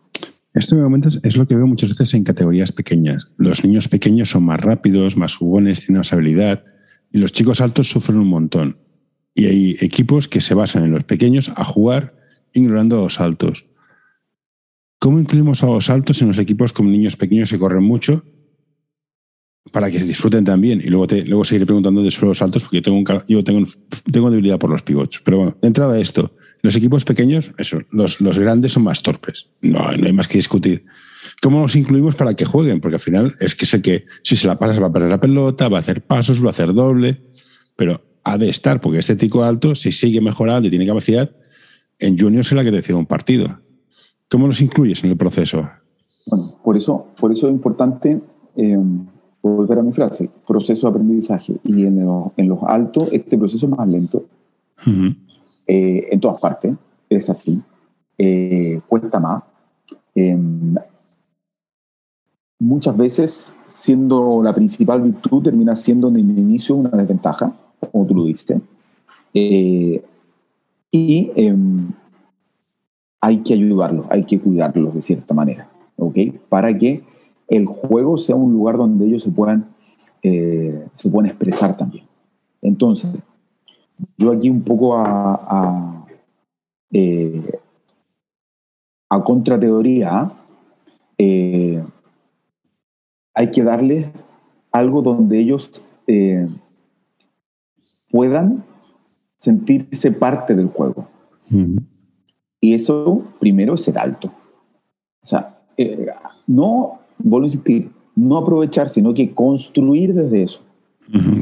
Esto 0.55 0.77
momento 0.77 1.09
es 1.23 1.37
lo 1.37 1.47
que 1.47 1.57
veo 1.57 1.67
muchas 1.67 1.91
veces 1.91 2.13
en 2.13 2.25
categorías 2.25 2.73
pequeñas. 2.73 3.29
Los 3.39 3.65
niños 3.65 3.89
pequeños 3.89 4.31
son 4.31 4.45
más 4.45 4.61
rápidos, 4.61 5.17
más 5.17 5.37
jugones, 5.37 5.87
tienen 5.87 6.01
más 6.01 6.13
habilidad, 6.13 6.65
y 7.11 7.19
los 7.19 7.33
chicos 7.33 7.61
altos 7.61 7.89
sufren 7.89 8.19
un 8.19 8.29
montón. 8.29 8.77
Y 9.35 9.47
hay 9.47 9.77
equipos 9.81 10.29
que 10.29 10.43
se 10.43 10.55
basan 10.55 10.85
en 10.85 10.93
los 10.93 11.05
pequeños 11.05 11.51
a 11.57 11.65
jugar 11.65 12.15
ignorando 12.53 12.99
a 12.99 13.03
los 13.03 13.19
altos. 13.19 13.65
¿Cómo 14.99 15.19
incluimos 15.19 15.63
a 15.63 15.67
los 15.67 15.89
altos 15.89 16.21
en 16.21 16.29
los 16.29 16.39
equipos 16.39 16.75
con 16.75 16.93
niños 16.93 17.17
pequeños 17.17 17.51
que 17.51 17.59
corren 17.59 17.83
mucho 17.83 18.23
para 19.71 19.91
que 19.91 19.99
disfruten 19.99 20.45
también. 20.45 20.81
Y 20.83 20.89
luego, 20.89 21.07
te, 21.07 21.25
luego 21.25 21.45
seguiré 21.45 21.67
preguntando 21.67 22.03
de 22.03 22.11
suelos 22.11 22.43
altos 22.43 22.63
porque 22.63 22.79
yo 22.79 22.83
tengo, 22.83 23.23
yo 23.29 23.45
tengo, 23.45 23.67
tengo 24.11 24.31
debilidad 24.31 24.59
por 24.59 24.71
los 24.71 24.83
pivots. 24.83 25.21
Pero 25.25 25.37
bueno, 25.39 25.57
de 25.61 25.69
entrada 25.69 25.99
esto, 26.01 26.35
los 26.63 26.75
equipos 26.77 27.05
pequeños, 27.05 27.53
eso, 27.59 27.81
los, 27.91 28.21
los 28.21 28.39
grandes 28.39 28.73
son 28.73 28.85
más 28.85 29.03
torpes. 29.03 29.49
No, 29.61 29.93
no 29.93 30.07
hay 30.07 30.13
más 30.13 30.29
que 30.29 30.39
discutir. 30.39 30.85
¿Cómo 31.41 31.61
los 31.61 31.77
incluimos 31.77 32.17
para 32.17 32.35
que 32.35 32.45
jueguen? 32.45 32.81
Porque 32.81 32.97
al 32.97 33.01
final 33.01 33.35
es 33.41 33.55
que 33.55 33.67
sé 33.67 33.81
que 33.83 34.07
si 34.23 34.37
se 34.37 34.47
la 34.47 34.59
pasas 34.59 34.81
va 34.81 34.87
a 34.87 34.93
perder 34.93 35.11
la 35.11 35.21
pelota, 35.21 35.69
va 35.69 35.79
a 35.79 35.81
hacer 35.81 36.03
pasos, 36.03 36.43
va 36.43 36.49
a 36.49 36.51
hacer 36.51 36.73
doble, 36.73 37.23
pero 37.77 38.03
ha 38.25 38.39
de 38.39 38.49
estar, 38.49 38.81
porque 38.81 38.99
este 38.99 39.17
tico 39.17 39.43
alto, 39.43 39.75
si 39.75 39.91
sigue 39.93 40.21
mejorando 40.21 40.69
y 40.69 40.71
tiene 40.71 40.87
capacidad, 40.87 41.31
en 41.99 42.19
junior 42.19 42.45
será 42.45 42.63
que 42.65 42.71
decida 42.71 42.97
un 42.97 43.07
partido. 43.07 43.61
¿Cómo 44.29 44.47
los 44.47 44.61
incluyes 44.61 45.03
en 45.05 45.11
el 45.11 45.17
proceso? 45.17 45.69
Bueno, 46.27 46.61
por 46.65 46.77
eso, 46.77 47.09
por 47.19 47.33
eso 47.33 47.49
es 47.49 47.53
importante 47.53 48.21
eh, 48.57 48.77
volver 49.43 49.79
a 49.79 49.83
mi 49.83 49.93
frase, 49.93 50.31
proceso 50.47 50.87
de 50.87 50.91
aprendizaje. 50.91 51.57
Y 51.65 51.85
en, 51.85 51.99
en 52.37 52.49
los 52.49 52.59
altos, 52.63 53.09
este 53.13 53.37
proceso 53.37 53.67
es 53.67 53.77
más 53.77 53.89
lento. 53.89 54.25
Eh, 55.67 56.09
en 56.11 56.21
todas 56.21 56.41
partes, 56.41 56.75
es 57.09 57.29
así. 57.29 57.63
Eh, 58.19 58.81
cuesta 58.87 59.19
más. 59.19 59.43
Em, 60.15 60.75
muchas 62.59 62.97
veces, 62.97 63.57
siendo 63.67 64.43
la 64.43 64.53
principal 64.53 65.03
virtud, 65.03 65.43
termina 65.43 65.75
siendo 65.75 66.09
en 66.09 66.17
el 66.17 66.39
inicio 66.39 66.77
una 66.77 66.91
desventaja, 66.91 67.53
como 67.91 68.07
tú 68.07 68.15
lo 68.15 68.25
dijiste. 68.25 68.61
Eh, 69.35 70.05
y 70.91 71.31
em, 71.35 71.91
hay 73.21 73.39
que 73.39 73.55
ayudarlos, 73.55 74.07
hay 74.11 74.25
que 74.25 74.39
cuidarlos 74.39 74.95
de 74.95 75.03
cierta 75.03 75.33
manera, 75.33 75.69
¿ok? 75.97 76.17
Para 76.49 76.77
que 76.77 77.03
el 77.53 77.67
juego 77.67 78.17
sea 78.17 78.35
un 78.35 78.53
lugar 78.53 78.77
donde 78.77 79.07
ellos 79.07 79.23
se 79.23 79.31
puedan 79.31 79.69
eh, 80.23 80.87
se 80.93 81.11
pueden 81.11 81.31
expresar 81.31 81.77
también. 81.77 82.07
Entonces, 82.61 83.11
yo 84.17 84.33
aquí 84.33 84.49
un 84.49 84.63
poco 84.63 84.97
a, 84.97 85.35
a, 85.35 86.07
eh, 86.93 87.61
a 89.11 89.23
contrateoría, 89.23 90.33
eh, 91.19 91.85
hay 93.35 93.51
que 93.51 93.63
darles 93.63 94.07
algo 94.71 95.03
donde 95.03 95.39
ellos 95.39 95.83
eh, 96.07 96.49
puedan 98.11 98.65
sentirse 99.41 100.13
parte 100.13 100.55
del 100.55 100.69
juego. 100.69 101.09
Y 102.61 102.75
eso 102.75 103.25
primero 103.41 103.75
es 103.75 103.83
ser 103.83 103.99
alto. 103.99 104.29
O 105.23 105.27
sea, 105.27 105.59
no, 106.47 107.02
vuelvo 107.19 107.45
a 107.45 107.49
insistir, 107.49 107.91
no 108.15 108.39
aprovechar, 108.39 108.89
sino 108.89 109.15
que 109.15 109.33
construir 109.33 110.15
desde 110.15 110.43
eso. 110.45 110.61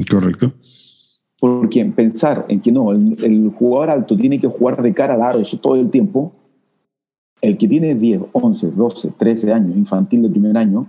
correcto. 0.09 0.53
Porque 1.39 1.83
pensar 1.85 2.45
en 2.49 2.61
que 2.61 2.71
no, 2.71 2.91
el, 2.91 3.51
jugador 3.57 3.89
alto 3.89 4.15
tiene 4.15 4.39
que 4.39 4.47
jugar 4.47 4.81
de 4.81 4.93
cara 4.93 5.15
al 5.15 5.23
aro 5.23 5.39
eso 5.39 5.57
todo 5.57 5.75
el 5.75 5.89
tiempo, 5.89 6.33
el 7.41 7.57
que 7.57 7.67
tiene 7.67 7.95
10, 7.95 8.21
11, 8.31 8.71
12, 8.71 9.13
13 9.17 9.53
años, 9.53 9.75
infantil 9.75 10.21
de 10.21 10.29
primer 10.29 10.55
año, 10.55 10.87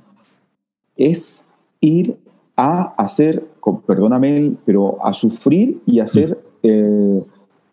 es 0.97 1.49
ir 1.81 2.17
a 2.57 2.95
hacer, 3.03 3.49
perdóname, 3.87 4.53
pero 4.67 4.99
a 5.05 5.13
sufrir 5.15 5.81
y 5.87 6.01
hacer 6.01 6.39
eh, 6.63 7.25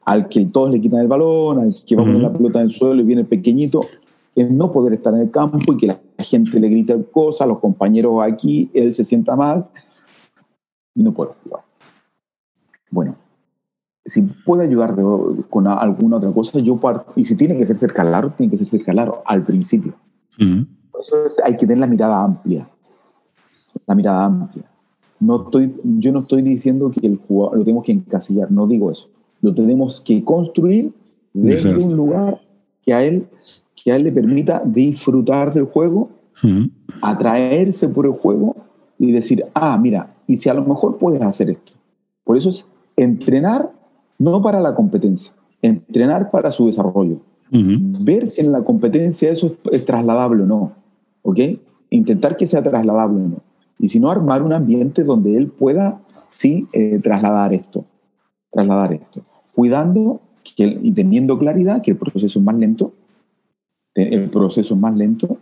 al 0.05 0.27
que 0.29 0.45
todos 0.45 0.71
le 0.71 0.79
quitan 0.79 1.01
el 1.01 1.07
balón, 1.07 1.59
al 1.59 1.83
que 1.85 1.95
va 1.95 2.03
a 2.03 2.05
poner 2.05 2.21
la 2.21 2.31
pelota 2.31 2.59
en 2.59 2.65
el 2.65 2.71
suelo 2.71 3.01
y 3.01 3.05
viene 3.05 3.25
pequeñito, 3.25 3.81
es 4.35 4.49
no 4.51 4.71
poder 4.71 4.93
estar 4.93 5.13
en 5.13 5.21
el 5.21 5.31
campo 5.31 5.73
y 5.73 5.77
que 5.77 5.87
la 5.87 5.99
gente 6.19 6.59
le 6.59 6.69
grite 6.69 7.03
cosas, 7.11 7.47
los 7.47 7.59
compañeros 7.59 8.21
aquí, 8.21 8.69
él 8.73 8.93
se 8.93 9.03
sienta 9.03 9.35
mal 9.35 9.67
y 10.95 11.03
no 11.03 11.13
puede 11.13 11.31
jugar. 11.43 11.63
Bueno, 12.91 13.15
si 14.05 14.21
puede 14.21 14.63
ayudar 14.65 14.95
con 15.49 15.67
alguna 15.67 16.17
otra 16.17 16.31
cosa, 16.31 16.59
yo 16.59 16.77
parto, 16.77 17.13
y 17.15 17.23
si 17.23 17.35
tiene 17.35 17.57
que 17.57 17.65
ser 17.65 17.77
cerca 17.77 18.03
claro, 18.03 18.33
tiene 18.35 18.51
que 18.51 18.57
ser 18.57 18.67
cerca 18.67 18.91
claro 18.91 19.21
al 19.25 19.43
principio. 19.43 19.93
Por 20.37 21.01
eso 21.01 21.15
hay 21.43 21.53
que 21.53 21.67
tener 21.67 21.77
la 21.77 21.87
mirada 21.87 22.23
amplia. 22.23 22.67
La 23.85 23.95
mirada 23.95 24.25
amplia. 24.25 24.65
No 25.19 25.43
estoy, 25.43 25.75
yo 25.83 26.11
no 26.11 26.19
estoy 26.19 26.41
diciendo 26.41 26.89
que 26.91 27.05
el 27.05 27.17
jugador 27.17 27.57
lo 27.57 27.63
tenemos 27.63 27.83
que 27.83 27.91
encasillar, 27.91 28.51
no 28.51 28.67
digo 28.67 28.89
eso. 28.89 29.09
Lo 29.41 29.53
tenemos 29.53 30.01
que 30.01 30.23
construir 30.23 30.93
desde 31.33 31.77
un 31.77 31.95
lugar 31.95 32.41
que 32.81 32.93
a 32.93 33.03
él, 33.03 33.27
que 33.83 33.91
a 33.91 33.95
él 33.95 34.03
le 34.03 34.11
permita 34.11 34.61
disfrutar 34.65 35.53
del 35.53 35.65
juego, 35.65 36.09
atraerse 37.01 37.87
por 37.87 38.05
el 38.05 38.13
juego 38.13 38.55
y 38.97 39.11
decir, 39.11 39.45
ah, 39.53 39.77
mira, 39.77 40.09
y 40.27 40.37
si 40.37 40.49
a 40.49 40.53
lo 40.53 40.63
mejor 40.63 40.97
puedes 40.97 41.21
hacer 41.21 41.49
esto. 41.49 41.73
Por 42.23 42.37
eso 42.37 42.49
es 42.49 42.69
entrenar 42.95 43.71
no 44.17 44.41
para 44.41 44.59
la 44.59 44.75
competencia, 44.75 45.33
entrenar 45.61 46.29
para 46.29 46.51
su 46.51 46.67
desarrollo. 46.67 47.21
Ver 47.51 48.29
si 48.29 48.41
en 48.41 48.51
la 48.51 48.63
competencia 48.63 49.31
eso 49.31 49.55
es, 49.71 49.85
trasladable 49.85 50.43
o 50.43 50.45
no. 50.45 50.73
¿Ok? 51.23 51.39
Intentar 51.89 52.37
que 52.37 52.45
sea 52.45 52.61
trasladable 52.61 53.23
o 53.23 53.27
no. 53.27 53.37
Y 53.79 53.89
si 53.89 53.99
no, 53.99 54.11
armar 54.11 54.43
un 54.43 54.53
ambiente 54.53 55.03
donde 55.03 55.35
él 55.35 55.47
pueda, 55.47 56.01
sí, 56.07 56.67
eh, 56.73 56.99
trasladar 57.01 57.55
esto. 57.55 57.85
Trasladar 58.51 58.93
esto. 58.93 59.21
Cuidando 59.55 60.21
que, 60.55 60.79
y 60.81 60.91
teniendo 60.91 61.39
claridad 61.39 61.81
que 61.81 61.91
el 61.91 61.97
proceso 61.97 62.39
es 62.39 62.45
más 62.45 62.57
lento, 62.57 62.93
el 64.03 64.29
proceso 64.29 64.73
es 64.73 64.79
más 64.79 64.95
lento, 64.95 65.37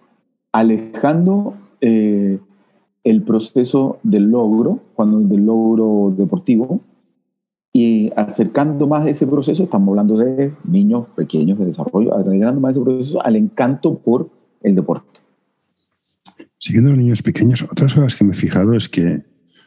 alejando 0.52 1.54
eh, 1.82 2.40
el 3.04 3.22
proceso 3.22 4.00
del 4.04 4.32
logro, 4.32 4.80
cuando 4.96 5.20
del 5.20 5.46
logro 5.46 6.14
deportivo, 6.16 6.82
y 7.72 8.12
acercando 8.16 8.88
más 8.88 9.08
ese 9.08 9.28
proceso, 9.28 9.64
estamos 9.64 9.90
hablando 9.90 10.18
de 10.18 10.52
niños 10.68 11.08
pequeños 11.16 11.60
de 11.60 11.66
desarrollo, 11.66 12.16
agregando 12.16 12.60
más 12.60 12.72
ese 12.72 12.82
proceso 12.82 13.24
al 13.24 13.36
encanto 13.36 14.00
por 14.00 14.30
el 14.64 14.76
deporte. 14.76 15.20
Siguiendo 16.58 16.90
los 16.90 17.00
niños 17.00 17.22
pequeños, 17.22 17.64
otras 17.64 17.94
cosas 17.94 18.16
que 18.16 18.26
me 18.26 18.34
he 18.34 18.36
fijado 18.36 18.74
es 18.74 18.90
que 18.90 19.24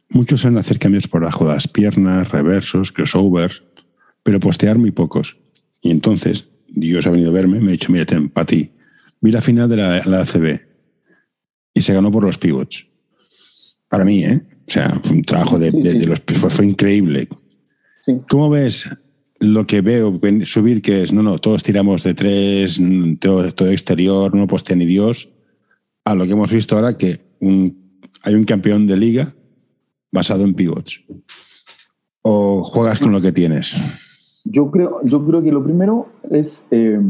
muchos 0.09 0.40
suelen 0.40 0.59
hacer 0.59 0.79
cambios 0.79 1.07
por 1.07 1.22
abajo 1.22 1.46
de 1.46 1.55
las 1.55 1.68
piernas, 1.68 2.31
reversos, 2.31 2.90
crossovers, 2.90 3.62
pero 4.22 4.40
postear 4.40 4.76
muy 4.76 4.90
pocos. 4.90 5.38
Y 5.81 5.92
entonces, 5.92 6.48
Dios 6.68 7.07
ha 7.07 7.11
venido 7.11 7.31
a 7.31 7.35
verme, 7.35 7.61
me 7.61 7.68
ha 7.68 7.72
dicho, 7.72 7.92
mira, 7.92 8.05
ten, 8.05 8.29
Pati, 8.29 8.70
vi 9.20 9.30
la 9.30 9.40
final 9.40 9.68
de 9.68 9.76
la, 9.76 10.02
la 10.04 10.20
ACB 10.20 10.61
y 11.74 11.83
se 11.83 11.94
ganó 11.94 12.11
por 12.11 12.24
los 12.24 12.38
pivots. 12.38 12.87
Para 13.88 14.04
mí, 14.04 14.24
¿eh? 14.24 14.42
O 14.68 14.70
sea, 14.70 15.00
fue 15.02 15.16
un 15.16 15.24
trabajo 15.24 15.59
de, 15.59 15.72
los... 16.06 16.20
Fue, 16.38 16.50
fue 16.50 16.64
increíble. 16.64 17.28
¿Cómo 18.28 18.48
ves 18.50 18.88
lo 19.40 19.66
que 19.66 19.80
veo 19.80 20.20
subir 20.44 20.83
que 20.83 21.02
es, 21.02 21.12
no, 21.12 21.22
no, 21.22 21.38
todos 21.38 21.62
tiramos 21.62 22.04
de 22.04 22.14
tres, 22.14 22.80
todo, 23.18 23.52
todo 23.52 23.70
exterior, 23.70 24.35
no 24.35 24.46
postea 24.46 24.76
ni 24.76 24.87
Dios, 24.87 25.28
a 26.04 26.14
lo 26.14 26.24
que 26.26 26.33
hemos 26.33 26.50
visto 26.52 26.76
ahora 26.76 26.96
que 26.96 27.20
hay 28.22 28.35
un 28.35 28.44
campeón 28.44 28.87
de 28.87 28.96
liga 28.96 29.35
basado 30.12 30.44
en 30.44 30.54
pivots? 30.54 31.02
¿O 32.22 32.62
juegas 32.64 32.98
con 32.98 33.12
lo 33.12 33.20
que 33.20 33.33
tienes? 33.33 33.74
Yo 34.44 34.70
creo, 34.70 35.00
yo 35.04 35.26
creo 35.26 35.42
que 35.42 35.52
lo 35.52 35.64
primero 35.64 36.12
es 36.30 36.66
eh, 36.70 37.00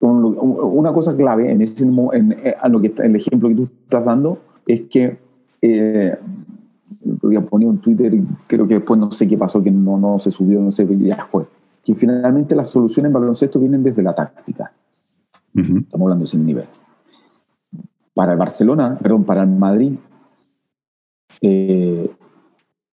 una 0.00 0.92
cosa 0.92 1.16
clave 1.16 1.50
en, 1.50 1.60
ese, 1.60 1.84
en, 1.84 2.32
eh, 2.32 2.56
lo 2.68 2.80
que, 2.80 2.94
el 2.98 3.16
ejemplo 3.16 3.48
que 3.48 3.54
tú 3.54 3.68
estás 3.84 4.04
dando 4.04 4.38
es 4.66 4.82
que 4.82 5.18
eh, 5.60 6.16
podía 7.20 7.40
poner 7.40 7.68
un 7.68 7.78
Twitter 7.78 8.14
y 8.14 8.24
creo 8.46 8.66
que 8.68 8.74
después 8.74 8.98
no 8.98 9.10
sé 9.12 9.26
qué 9.26 9.36
pasó, 9.36 9.62
que 9.62 9.70
no, 9.70 9.98
no 9.98 10.18
se 10.18 10.30
subió, 10.30 10.60
no 10.60 10.70
sé, 10.70 10.86
ya 10.98 11.26
fue. 11.28 11.44
Que 11.84 11.94
finalmente 11.94 12.54
las 12.54 12.68
soluciones 12.68 13.10
en 13.10 13.14
baloncesto 13.14 13.58
vienen 13.58 13.82
desde 13.82 14.02
la 14.02 14.14
táctica. 14.14 14.72
Estamos 15.54 16.02
hablando 16.02 16.24
ese 16.24 16.38
nivel. 16.38 16.66
Para 18.14 18.32
el 18.32 18.38
Barcelona, 18.38 18.98
perdón, 19.00 19.24
para 19.24 19.42
el 19.42 19.48
Madrid, 19.48 19.94
eh, 21.40 22.10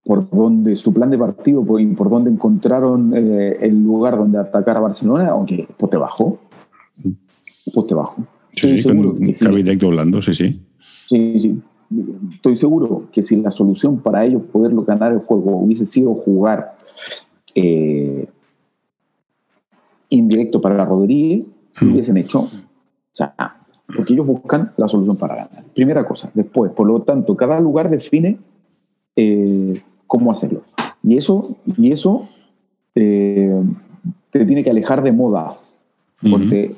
por 0.04 0.28
donde 0.30 0.76
su 0.76 0.92
plan 0.94 1.10
de 1.10 1.18
partido 1.18 1.64
por, 1.64 1.80
y 1.80 1.86
por 1.88 2.08
donde 2.08 2.30
encontraron 2.30 3.12
eh, 3.14 3.58
el 3.60 3.82
lugar 3.82 4.16
donde 4.16 4.38
atacar 4.38 4.76
a 4.76 4.80
Barcelona, 4.80 5.28
aunque 5.30 5.68
pues 5.76 5.90
te 5.90 5.96
bajó. 5.96 6.38
Pues 7.72 7.86
te 7.86 7.94
bajó. 7.94 8.26
Sí, 8.54 8.68
sí, 8.68 8.78
seguro 8.78 9.14
con, 9.14 9.32
sí. 9.32 9.44
sí, 10.22 10.32
sí. 10.32 10.62
Sí, 11.06 11.38
sí 11.38 11.62
estoy 12.34 12.56
seguro 12.56 13.08
que 13.12 13.22
si 13.22 13.36
la 13.36 13.50
solución 13.50 14.00
para 14.00 14.24
ellos 14.24 14.42
poderlo 14.52 14.82
ganar 14.82 15.12
el 15.12 15.20
juego 15.20 15.56
hubiese 15.56 15.86
sido 15.86 16.14
jugar 16.14 16.70
eh, 17.54 18.28
indirecto 20.08 20.60
para 20.60 20.84
Rodríguez, 20.84 21.44
lo 21.80 21.92
hubiesen 21.92 22.16
hecho. 22.16 22.40
O 22.40 22.50
sea, 23.12 23.34
porque 23.86 24.12
ellos 24.12 24.26
buscan 24.26 24.72
la 24.76 24.88
solución 24.88 25.16
para 25.18 25.36
ganar. 25.36 25.64
Primera 25.74 26.06
cosa. 26.06 26.30
Después, 26.34 26.72
por 26.72 26.86
lo 26.86 27.00
tanto, 27.00 27.36
cada 27.36 27.60
lugar 27.60 27.90
define 27.90 28.38
eh, 29.14 29.80
cómo 30.06 30.30
hacerlo. 30.30 30.62
Y 31.02 31.16
eso, 31.16 31.56
y 31.76 31.92
eso 31.92 32.28
eh, 32.94 33.62
te 34.30 34.44
tiene 34.44 34.64
que 34.64 34.70
alejar 34.70 35.02
de 35.02 35.12
modas. 35.12 35.74
Porque 36.22 36.70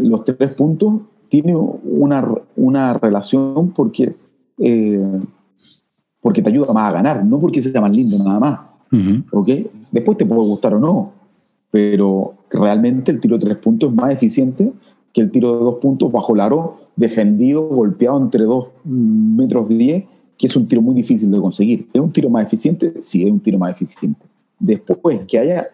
los 0.00 0.24
tres 0.24 0.52
puntos 0.54 1.00
tiene 1.28 1.54
una, 1.54 2.26
una 2.56 2.94
relación 2.94 3.72
porque, 3.74 4.16
eh, 4.58 5.20
porque 6.20 6.40
te 6.40 6.48
ayuda 6.48 6.72
más 6.72 6.88
a 6.88 6.92
ganar, 6.92 7.24
no 7.24 7.38
porque 7.38 7.62
sea 7.62 7.80
más 7.80 7.92
lindo 7.92 8.18
nada 8.18 8.40
más. 8.40 8.60
Después 9.92 10.16
te 10.16 10.24
puede 10.24 10.40
gustar 10.40 10.74
o 10.74 10.80
no, 10.80 11.12
pero 11.70 12.34
realmente 12.50 13.12
el 13.12 13.20
tiro 13.20 13.36
de 13.36 13.44
tres 13.44 13.58
puntos 13.58 13.90
es 13.90 13.94
más 13.94 14.12
eficiente 14.12 14.72
que 15.12 15.20
el 15.20 15.30
tiro 15.30 15.52
de 15.52 15.58
dos 15.58 15.74
puntos 15.76 16.10
bajo 16.10 16.34
el 16.34 16.40
aro, 16.40 16.76
defendido, 16.96 17.68
golpeado 17.68 18.18
entre 18.18 18.44
dos 18.44 18.68
metros 18.84 19.68
diez, 19.68 20.04
que 20.38 20.46
es 20.46 20.56
un 20.56 20.66
tiro 20.68 20.80
muy 20.80 20.94
difícil 20.94 21.30
de 21.30 21.40
conseguir. 21.40 21.88
¿Es 21.92 22.00
un 22.00 22.12
tiro 22.12 22.30
más 22.30 22.46
eficiente? 22.46 22.94
Sí, 23.02 23.24
es 23.24 23.30
un 23.30 23.40
tiro 23.40 23.58
más 23.58 23.72
eficiente. 23.72 24.26
Después, 24.58 25.20
que 25.26 25.38
haya 25.38 25.68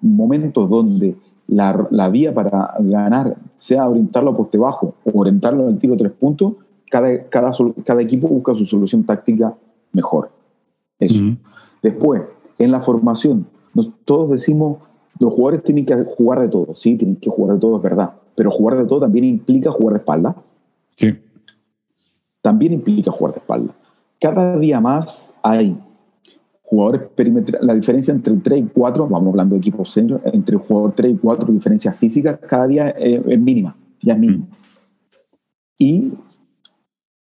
momentos 0.00 0.68
donde 0.68 1.14
la, 1.48 2.08
vía 2.10 2.32
para 2.32 2.74
ganar 2.78 3.36
sea 3.56 3.88
orientarlo 3.88 4.30
a 4.30 4.36
poste 4.36 4.58
bajo 4.58 4.94
o 5.04 5.18
orientarlo 5.18 5.66
al 5.66 5.78
tiro 5.78 5.96
tres 5.96 6.12
puntos, 6.12 6.54
cada, 6.90 7.24
cada, 7.28 7.50
cada 7.84 8.02
equipo 8.02 8.28
busca 8.28 8.54
su 8.54 8.64
solución 8.64 9.04
táctica 9.04 9.54
mejor. 9.92 10.30
Eso. 10.98 11.22
Después, 11.82 12.22
en 12.58 12.70
la 12.70 12.80
formación, 12.80 13.46
todos 14.04 14.30
decimos, 14.30 14.84
los 15.18 15.32
jugadores 15.32 15.62
tienen 15.62 15.86
que 15.86 15.94
jugar 16.04 16.40
de 16.40 16.48
todo. 16.48 16.74
Sí, 16.74 16.96
tienen 16.96 17.16
que 17.16 17.30
jugar 17.30 17.54
de 17.54 17.60
todo, 17.60 17.76
es 17.76 17.82
verdad. 17.82 18.12
Pero 18.34 18.50
jugar 18.50 18.76
de 18.76 18.84
todo 18.84 19.00
también 19.00 19.24
implica 19.24 19.70
jugar 19.70 19.94
de 19.94 19.98
espalda. 19.98 20.36
Sí. 20.96 21.18
También 22.42 22.72
implica 22.74 23.10
jugar 23.10 23.34
de 23.34 23.40
espalda. 23.40 23.74
Cada 24.20 24.56
día 24.58 24.80
más 24.80 25.32
hay 25.42 25.78
jugadores 26.68 27.02
perimetrales, 27.14 27.66
la 27.66 27.74
diferencia 27.74 28.12
entre 28.12 28.34
el 28.34 28.42
3 28.42 28.64
y 28.64 28.68
4, 28.68 29.08
vamos 29.08 29.30
hablando 29.30 29.54
de 29.54 29.58
equipos 29.58 29.90
centros, 29.90 30.20
entre 30.24 30.56
el 30.56 30.62
jugador 30.62 30.92
3 30.92 31.14
y 31.14 31.16
4, 31.16 31.52
diferencias 31.52 31.96
físicas, 31.96 32.38
cada 32.46 32.66
día 32.66 32.88
es, 32.90 33.40
mínima, 33.40 33.76
ya 34.02 34.12
es 34.12 34.18
mínima. 34.18 34.46
Y 35.78 36.12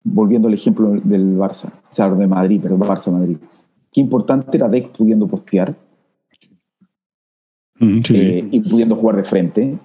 volviendo 0.04 0.48
al 0.48 0.54
ejemplo 0.54 0.92
del 1.04 1.38
Barça, 1.38 1.68
o 1.68 1.94
sea, 1.94 2.10
de 2.10 2.28
Madrid, 2.28 2.60
pero 2.62 2.78
Barça-Madrid. 2.78 3.38
Qué 3.92 4.02
importante 4.02 4.58
era 4.58 4.68
Deck 4.68 4.96
pudiendo 4.96 5.28
postear 5.28 5.76
Mm, 7.80 8.02
sí, 8.04 8.16
eh, 8.16 8.48
y 8.52 8.60
pudiendo 8.60 8.96
jugar 8.96 9.16
de 9.16 9.24
frente. 9.24 9.80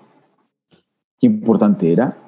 Qué 1.19 1.27
importante 1.27 1.93
era. 1.93 2.19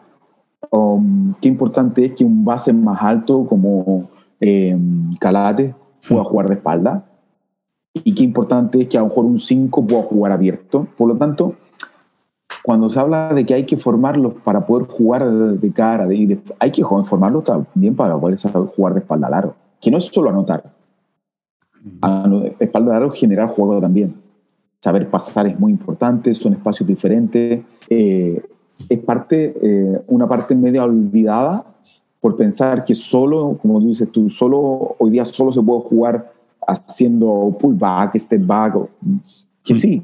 Um, 0.70 1.34
qué 1.40 1.48
importante 1.48 2.06
es 2.06 2.12
que 2.12 2.24
un 2.24 2.44
base 2.44 2.72
más 2.72 3.02
alto 3.02 3.46
como 3.46 4.08
eh, 4.40 4.76
Calate 5.20 5.74
pueda 6.08 6.24
jugar 6.24 6.48
de 6.48 6.54
espalda. 6.54 7.04
Y 7.94 8.14
qué 8.14 8.24
importante 8.24 8.82
es 8.82 8.88
que 8.88 8.98
a 8.98 9.00
lo 9.00 9.08
mejor 9.08 9.24
un 9.24 9.38
5 9.38 9.86
pueda 9.86 10.02
jugar 10.02 10.32
abierto. 10.32 10.86
Por 10.96 11.08
lo 11.08 11.16
tanto, 11.16 11.54
cuando 12.62 12.90
se 12.90 13.00
habla 13.00 13.32
de 13.32 13.46
que 13.46 13.54
hay 13.54 13.64
que 13.64 13.76
formarlos 13.76 14.34
para 14.44 14.66
poder 14.66 14.86
jugar 14.88 15.30
de 15.30 15.72
cara, 15.72 16.06
de, 16.06 16.26
de- 16.26 16.40
hay 16.58 16.70
que 16.70 16.84
formarlos 16.84 17.44
también 17.44 17.96
para 17.96 18.18
poder 18.18 18.36
saber 18.36 18.68
jugar 18.74 18.94
de 18.94 19.00
espalda 19.00 19.30
largo. 19.30 19.54
Que 19.80 19.90
no 19.90 19.98
es 19.98 20.04
solo 20.06 20.30
anotar. 20.30 20.72
Ano- 22.00 22.42
espalda 22.58 22.92
largo 22.94 23.10
generar 23.10 23.48
juego 23.48 23.80
también. 23.80 24.14
Saber 24.82 25.08
pasar 25.08 25.46
es 25.46 25.58
muy 25.58 25.72
importante, 25.72 26.34
son 26.34 26.52
espacios 26.54 26.86
diferentes. 26.86 27.62
eh, 27.88 28.42
es 28.90 28.98
parte, 28.98 29.54
eh, 29.62 30.02
una 30.08 30.28
parte 30.28 30.54
media 30.54 30.84
olvidada 30.84 31.64
por 32.20 32.36
pensar 32.36 32.84
que 32.84 32.94
solo, 32.94 33.58
como 33.60 33.80
dices 33.80 34.10
tú, 34.10 34.28
solo, 34.30 34.96
hoy 34.98 35.10
día 35.10 35.24
solo 35.24 35.52
se 35.52 35.62
puede 35.62 35.80
jugar 35.82 36.32
haciendo 36.66 37.56
pullback, 37.58 38.18
step 38.18 38.44
back, 38.44 38.74
que 39.62 39.74
Mm. 39.74 39.76
sí, 39.76 40.02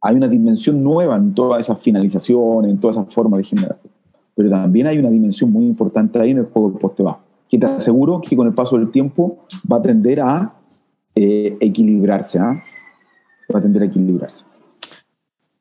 hay 0.00 0.16
una 0.16 0.28
dimensión 0.28 0.82
nueva 0.82 1.16
en 1.16 1.32
todas 1.34 1.60
esas 1.60 1.78
finalizaciones, 1.80 2.70
en 2.70 2.78
todas 2.78 2.96
esas 2.96 3.14
formas 3.14 3.38
de 3.38 3.44
generar. 3.44 3.78
Pero 4.34 4.50
también 4.50 4.86
hay 4.86 4.98
una 4.98 5.10
dimensión 5.10 5.52
muy 5.52 5.66
importante 5.66 6.18
ahí 6.18 6.30
en 6.30 6.38
el 6.38 6.46
juego 6.46 6.70
del 6.70 6.78
poste 6.78 7.02
bajo, 7.02 7.20
que 7.48 7.58
te 7.58 7.66
aseguro 7.66 8.20
que 8.20 8.34
con 8.34 8.46
el 8.46 8.54
paso 8.54 8.78
del 8.78 8.90
tiempo 8.90 9.44
va 9.70 9.76
a 9.76 9.82
tender 9.82 10.20
a 10.20 10.54
eh, 11.14 11.56
equilibrarse, 11.60 12.38
¿ah? 12.38 12.60
va 13.54 13.58
a 13.58 13.62
tender 13.62 13.82
a 13.82 13.86
equilibrarse. 13.86 14.44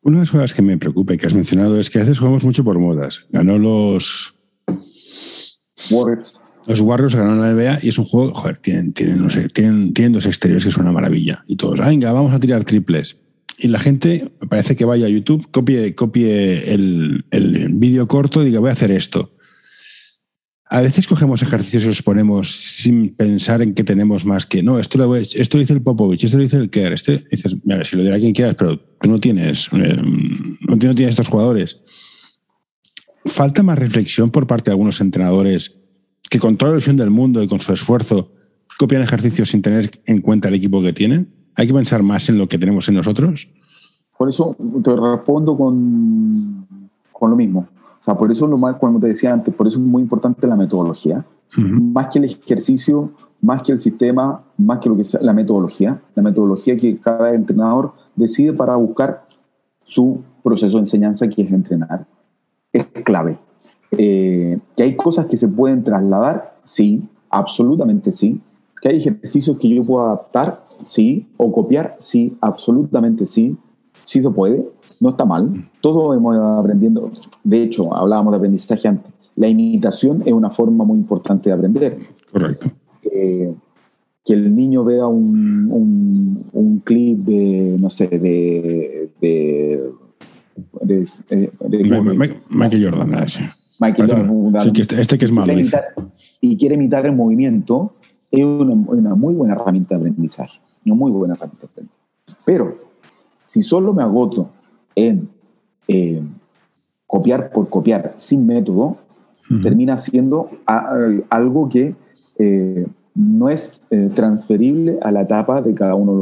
Una 0.03 0.17
de 0.17 0.21
las 0.21 0.31
cosas 0.31 0.53
que 0.55 0.63
me 0.63 0.77
preocupa 0.77 1.13
y 1.13 1.17
que 1.17 1.27
has 1.27 1.33
mencionado 1.33 1.79
es 1.79 1.89
que 1.89 1.99
a 1.99 2.01
veces 2.01 2.17
jugamos 2.17 2.43
mucho 2.43 2.63
por 2.63 2.79
modas. 2.79 3.27
Ganó 3.29 3.59
los, 3.59 4.33
Warriors, 5.89 6.39
los 6.67 6.79
Warriors, 6.81 7.15
ganó 7.15 7.35
la 7.35 7.51
NBA 7.53 7.79
y 7.81 7.89
es 7.89 7.97
un 7.97 8.05
juego, 8.05 8.33
joder, 8.33 8.59
tienen, 8.59 8.93
tienen, 8.93 9.21
no 9.21 9.29
sé, 9.29 9.47
tienen, 9.47 9.93
tienen 9.93 10.13
dos 10.13 10.25
exteriores 10.25 10.63
que 10.65 10.71
son 10.71 10.83
una 10.83 10.91
maravilla. 10.91 11.43
Y 11.47 11.55
todos, 11.55 11.79
"Ah, 11.79 11.87
venga, 11.87 12.11
vamos 12.13 12.33
a 12.33 12.39
tirar 12.39 12.63
triples. 12.63 13.17
Y 13.57 13.67
la 13.67 13.79
gente 13.79 14.31
parece 14.49 14.75
que 14.75 14.85
vaya 14.85 15.05
a 15.05 15.09
YouTube, 15.09 15.47
copie, 15.51 15.93
copie 15.93 16.73
el, 16.73 17.25
el 17.31 17.69
vídeo 17.73 18.07
corto 18.07 18.41
y 18.41 18.45
diga, 18.45 18.59
voy 18.59 18.69
a 18.69 18.73
hacer 18.73 18.91
esto. 18.91 19.31
A 20.65 20.81
veces 20.81 21.05
cogemos 21.05 21.41
ejercicios 21.41 21.83
y 21.83 21.87
los 21.87 22.01
ponemos 22.01 22.49
sin 22.49 23.13
pensar 23.13 23.61
en 23.61 23.73
que 23.73 23.83
tenemos 23.83 24.25
más 24.25 24.45
que, 24.45 24.63
no, 24.63 24.79
esto 24.79 24.97
lo, 24.97 25.15
esto 25.17 25.57
lo 25.57 25.61
dice 25.61 25.73
el 25.73 25.81
Popovich, 25.81 26.23
esto 26.23 26.37
lo 26.37 26.43
dice 26.43 26.55
el 26.55 26.69
Kerr, 26.69 26.93
este, 26.93 27.25
dices, 27.29 27.57
mira, 27.65 27.83
si 27.83 27.97
lo 27.97 28.03
dirá 28.03 28.17
quien 28.17 28.31
quieras, 28.31 28.55
pero 28.57 28.79
tú 28.79 29.09
no 29.09 29.19
tienes, 29.19 29.67
eh, 29.73 29.97
no 30.01 30.77
tienes 30.77 31.09
estos 31.09 31.27
jugadores. 31.27 31.81
Falta 33.25 33.63
más 33.63 33.77
reflexión 33.77 34.31
por 34.31 34.47
parte 34.47 34.65
de 34.65 34.71
algunos 34.71 34.99
entrenadores 35.01 35.77
que 36.29 36.39
con 36.39 36.57
toda 36.57 36.71
la 36.71 36.77
ilusión 36.77 36.97
del 36.97 37.11
mundo 37.11 37.43
y 37.43 37.47
con 37.47 37.59
su 37.59 37.73
esfuerzo 37.73 38.31
copian 38.79 39.01
ejercicios 39.01 39.49
sin 39.49 39.61
tener 39.61 39.91
en 40.05 40.21
cuenta 40.21 40.47
el 40.47 40.55
equipo 40.55 40.81
que 40.81 40.93
tienen. 40.93 41.29
Hay 41.55 41.67
que 41.67 41.73
pensar 41.73 42.03
más 42.03 42.29
en 42.29 42.37
lo 42.37 42.47
que 42.47 42.57
tenemos 42.57 42.87
en 42.89 42.95
nosotros. 42.95 43.49
Por 44.17 44.29
eso 44.29 44.55
te 44.83 44.95
respondo 44.95 45.57
con, 45.57 46.67
con 47.11 47.29
lo 47.29 47.35
mismo. 47.35 47.67
O 47.99 48.03
sea, 48.03 48.15
por 48.15 48.31
eso 48.31 48.47
lo 48.47 48.57
más, 48.57 48.77
como 48.77 48.99
te 48.99 49.07
decía 49.07 49.31
antes, 49.33 49.53
por 49.53 49.67
eso 49.67 49.77
es 49.77 49.85
muy 49.85 50.01
importante 50.01 50.47
la 50.47 50.55
metodología. 50.55 51.23
Más 51.55 52.07
que 52.07 52.19
el 52.19 52.25
ejercicio, 52.25 53.11
más 53.41 53.61
que 53.61 53.73
el 53.73 53.79
sistema, 53.79 54.39
más 54.57 54.79
que 54.79 54.89
lo 54.89 54.97
que 54.97 55.03
sea, 55.03 55.21
la 55.21 55.33
metodología. 55.33 56.01
La 56.15 56.23
metodología 56.23 56.77
que 56.77 56.97
cada 56.97 57.35
entrenador 57.35 57.93
decide 58.15 58.53
para 58.53 58.75
buscar 58.75 59.25
su 59.83 60.23
proceso 60.43 60.77
de 60.77 60.83
enseñanza, 60.83 61.27
que 61.27 61.43
es 61.43 61.51
entrenar. 61.51 62.07
Es 62.73 62.85
clave. 63.03 63.37
Eh, 63.97 64.59
que 64.75 64.83
hay 64.83 64.95
cosas 64.95 65.25
que 65.25 65.37
se 65.37 65.47
pueden 65.47 65.83
trasladar, 65.83 66.57
sí, 66.63 67.07
absolutamente 67.29 68.11
sí. 68.11 68.41
Que 68.81 68.89
hay 68.89 68.97
ejercicios 68.97 69.57
que 69.57 69.69
yo 69.69 69.83
puedo 69.83 70.05
adaptar, 70.05 70.63
sí, 70.65 71.27
o 71.37 71.51
copiar, 71.51 71.97
sí, 71.99 72.37
absolutamente 72.41 73.25
sí. 73.25 73.57
Sí 74.03 74.21
se 74.21 74.29
puede, 74.29 74.67
no 74.99 75.09
está 75.09 75.25
mal. 75.25 75.69
Todos 75.81 76.15
hemos 76.15 76.35
ido 76.35 76.59
aprendiendo. 76.59 77.09
De 77.43 77.61
hecho, 77.61 77.95
hablábamos 77.95 78.31
de 78.31 78.37
aprendizaje 78.37 78.87
antes. 78.87 79.11
La 79.35 79.47
imitación 79.47 80.23
es 80.25 80.33
una 80.33 80.49
forma 80.49 80.83
muy 80.83 80.97
importante 80.97 81.49
de 81.49 81.55
aprender. 81.55 81.99
Correcto. 82.31 82.67
Eh, 83.11 83.53
que 84.23 84.33
el 84.33 84.55
niño 84.55 84.83
vea 84.83 85.07
un, 85.07 85.71
un, 85.71 86.45
un 86.53 86.79
clip 86.79 87.19
de, 87.19 87.75
no 87.81 87.89
sé, 87.89 88.07
de. 88.07 89.11
de, 89.19 89.91
Ma- 91.89 92.01
ma- 92.01 92.13
ma- 92.13 92.35
Michael 92.49 92.83
Jordan. 92.85 93.15
ah. 93.15 93.25
Michael 93.79 94.09
Jordan, 94.09 94.61
sí, 94.61 94.71
que 94.73 94.81
este, 94.81 95.01
este 95.01 95.17
que 95.17 95.25
es 95.25 95.31
malo. 95.31 95.47
quiere 95.47 95.61
imitar- 95.63 96.11
y 96.39 96.57
quiere 96.57 96.75
imitar 96.75 97.05
el 97.05 97.13
movimiento, 97.15 97.93
es 98.29 98.45
una, 98.45 98.73
una 98.87 99.15
muy 99.15 99.33
buena 99.33 99.55
herramienta 99.55 99.95
de 99.97 100.01
aprendizaje. 100.09 100.59
Una 100.85 100.95
muy 100.95 101.11
buena 101.11 101.33
herramienta 101.33 101.61
de 101.61 101.67
aprendizaje. 101.71 101.97
Pero, 102.45 102.77
si 103.45 103.63
solo 103.63 103.93
me 103.93 104.03
agoto 104.03 104.49
en 104.95 105.29
eh, 105.87 106.21
copiar 107.07 107.51
por 107.51 107.67
copiar 107.67 108.13
sin 108.17 108.45
método, 108.45 108.97
Ujú. 109.49 109.61
termina 109.61 109.97
siendo 109.97 110.49
a- 110.65 110.77
a- 110.95 111.09
algo 111.29 111.67
que 111.67 111.95
eh, 112.39 112.85
no 113.13 113.49
es 113.49 113.81
eh, 113.91 114.09
transferible 114.13 114.97
a 115.01 115.11
la 115.11 115.21
etapa 115.21 115.61
de 115.61 115.73
cada 115.73 115.95
uno 115.95 116.13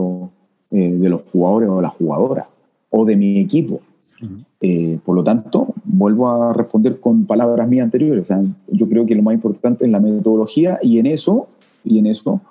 los, 0.72 0.80
eh, 0.80 0.92
de 0.92 1.10
los 1.10 1.22
jugadores 1.32 1.70
o 1.70 1.82
las 1.82 1.94
jugadoras 1.94 2.48
o 2.90 3.06
de 3.06 3.16
mi 3.16 3.40
equipo. 3.40 3.82
Eh, 4.62 5.00
por 5.04 5.16
lo 5.16 5.24
tanto, 5.24 5.74
vuelvo 5.86 6.30
a 6.30 6.54
responder 6.54 7.00
con 7.00 7.26
palabras 7.26 7.68
mías 7.68 7.86
anteriores. 7.86 8.24
O 8.24 8.26
sea, 8.26 8.44
yo 8.68 8.88
creo 8.90 9.06
que 9.06 9.16
lo 9.16 9.24
más 9.24 9.34
importante 9.34 9.86
es 9.86 9.92
la 9.92 10.00
metodología 10.00 10.80
y 10.82 11.00
en 11.00 11.06
eso, 11.06 11.48
y 11.84 12.00
en 12.00 12.08
eso 12.08 12.42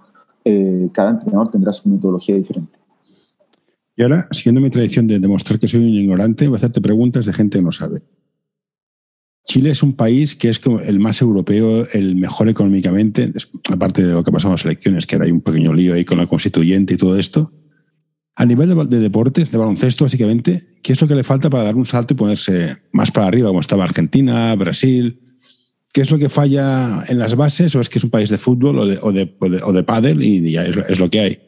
eh, 0.44 0.88
cada 0.92 1.10
entrenador 1.10 1.50
tendrá 1.50 1.72
su 1.72 1.88
metodología 1.88 2.36
diferente. 2.36 2.78
Y 3.96 4.02
ahora, 4.02 4.28
siguiendo 4.30 4.60
mi 4.60 4.70
tradición 4.70 5.06
de 5.06 5.18
demostrar 5.18 5.58
que 5.58 5.68
soy 5.68 5.80
un 5.80 5.88
ignorante, 5.88 6.46
voy 6.46 6.54
a 6.54 6.58
hacerte 6.58 6.80
preguntas 6.80 7.26
de 7.26 7.32
gente 7.32 7.58
que 7.58 7.64
no 7.64 7.72
sabe. 7.72 8.02
Chile 9.44 9.70
es 9.70 9.82
un 9.82 9.94
país 9.94 10.36
que 10.36 10.50
es 10.50 10.60
como 10.60 10.78
el 10.80 11.00
más 11.00 11.20
europeo, 11.22 11.84
el 11.94 12.16
mejor 12.16 12.48
económicamente, 12.48 13.32
aparte 13.70 14.04
de 14.04 14.12
lo 14.12 14.22
que 14.22 14.30
pasó 14.30 14.48
en 14.48 14.52
las 14.52 14.64
elecciones, 14.64 15.06
que 15.06 15.16
ahora 15.16 15.24
hay 15.24 15.32
un 15.32 15.40
pequeño 15.40 15.72
lío 15.72 15.94
ahí 15.94 16.04
con 16.04 16.18
la 16.18 16.26
constituyente 16.26 16.94
y 16.94 16.96
todo 16.98 17.18
esto. 17.18 17.50
A 18.40 18.46
nivel 18.46 18.68
de, 18.68 18.84
de 18.84 18.98
deportes, 19.00 19.50
de 19.50 19.58
baloncesto, 19.58 20.04
básicamente, 20.04 20.62
¿qué 20.80 20.92
es 20.92 21.00
lo 21.00 21.08
que 21.08 21.16
le 21.16 21.24
falta 21.24 21.50
para 21.50 21.64
dar 21.64 21.74
un 21.74 21.84
salto 21.86 22.14
y 22.14 22.16
ponerse 22.16 22.76
más 22.92 23.10
para 23.10 23.26
arriba, 23.26 23.48
como 23.48 23.58
estaba 23.58 23.82
Argentina, 23.82 24.54
Brasil? 24.54 25.20
¿Qué 25.92 26.02
es 26.02 26.10
lo 26.12 26.18
que 26.18 26.28
falla 26.28 27.02
en 27.08 27.18
las 27.18 27.34
bases 27.34 27.74
o 27.74 27.80
es 27.80 27.88
que 27.88 27.98
es 27.98 28.04
un 28.04 28.10
país 28.10 28.30
de 28.30 28.38
fútbol 28.38 28.78
o 28.78 28.86
de, 28.86 28.98
o 29.02 29.10
de, 29.10 29.34
o 29.40 29.48
de, 29.48 29.62
o 29.64 29.72
de 29.72 29.82
pádel 29.82 30.22
y 30.22 30.52
ya 30.52 30.64
es, 30.64 30.76
es 30.88 31.00
lo 31.00 31.10
que 31.10 31.18
hay? 31.20 31.38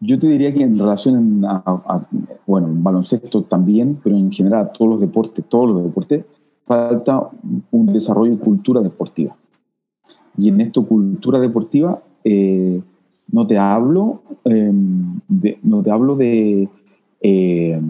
Yo 0.00 0.18
te 0.18 0.28
diría 0.28 0.54
que 0.54 0.62
en 0.62 0.78
relación 0.78 1.44
a, 1.44 1.62
a- 1.66 2.08
bueno, 2.46 2.68
en 2.68 2.82
baloncesto 2.82 3.42
también, 3.42 3.98
pero 4.02 4.16
en 4.16 4.32
general 4.32 4.64
a 4.66 4.72
todos 4.72 4.92
los 4.92 5.00
deportes, 5.00 5.44
todos 5.50 5.68
los 5.68 5.84
deportes, 5.84 6.24
falta 6.64 7.28
un 7.72 7.92
desarrollo 7.92 8.32
y 8.32 8.38
cultura 8.38 8.80
deportiva. 8.80 9.36
Y 10.38 10.48
en 10.48 10.60
esto, 10.62 10.86
cultura 10.86 11.40
deportiva, 11.40 12.00
eh, 12.24 12.80
no 13.30 13.46
te 13.46 13.58
hablo, 13.58 14.22
eh, 14.44 14.70
de, 15.28 15.58
no 15.62 15.82
te 15.82 15.90
hablo 15.90 16.16
de 16.16 16.68
eh, 17.20 17.80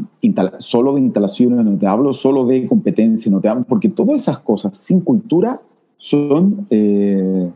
solo 0.58 0.94
de 0.94 1.00
instalaciones, 1.00 1.64
no 1.64 1.76
te 1.76 1.86
hablo 1.86 2.14
solo 2.14 2.44
de 2.44 2.66
competencia, 2.66 3.30
no 3.30 3.40
te 3.40 3.48
hablo, 3.48 3.64
porque 3.64 3.88
todas 3.88 4.22
esas 4.22 4.38
cosas 4.38 4.76
sin 4.76 5.00
cultura 5.00 5.60
son 5.96 6.66
eh, 6.70 7.50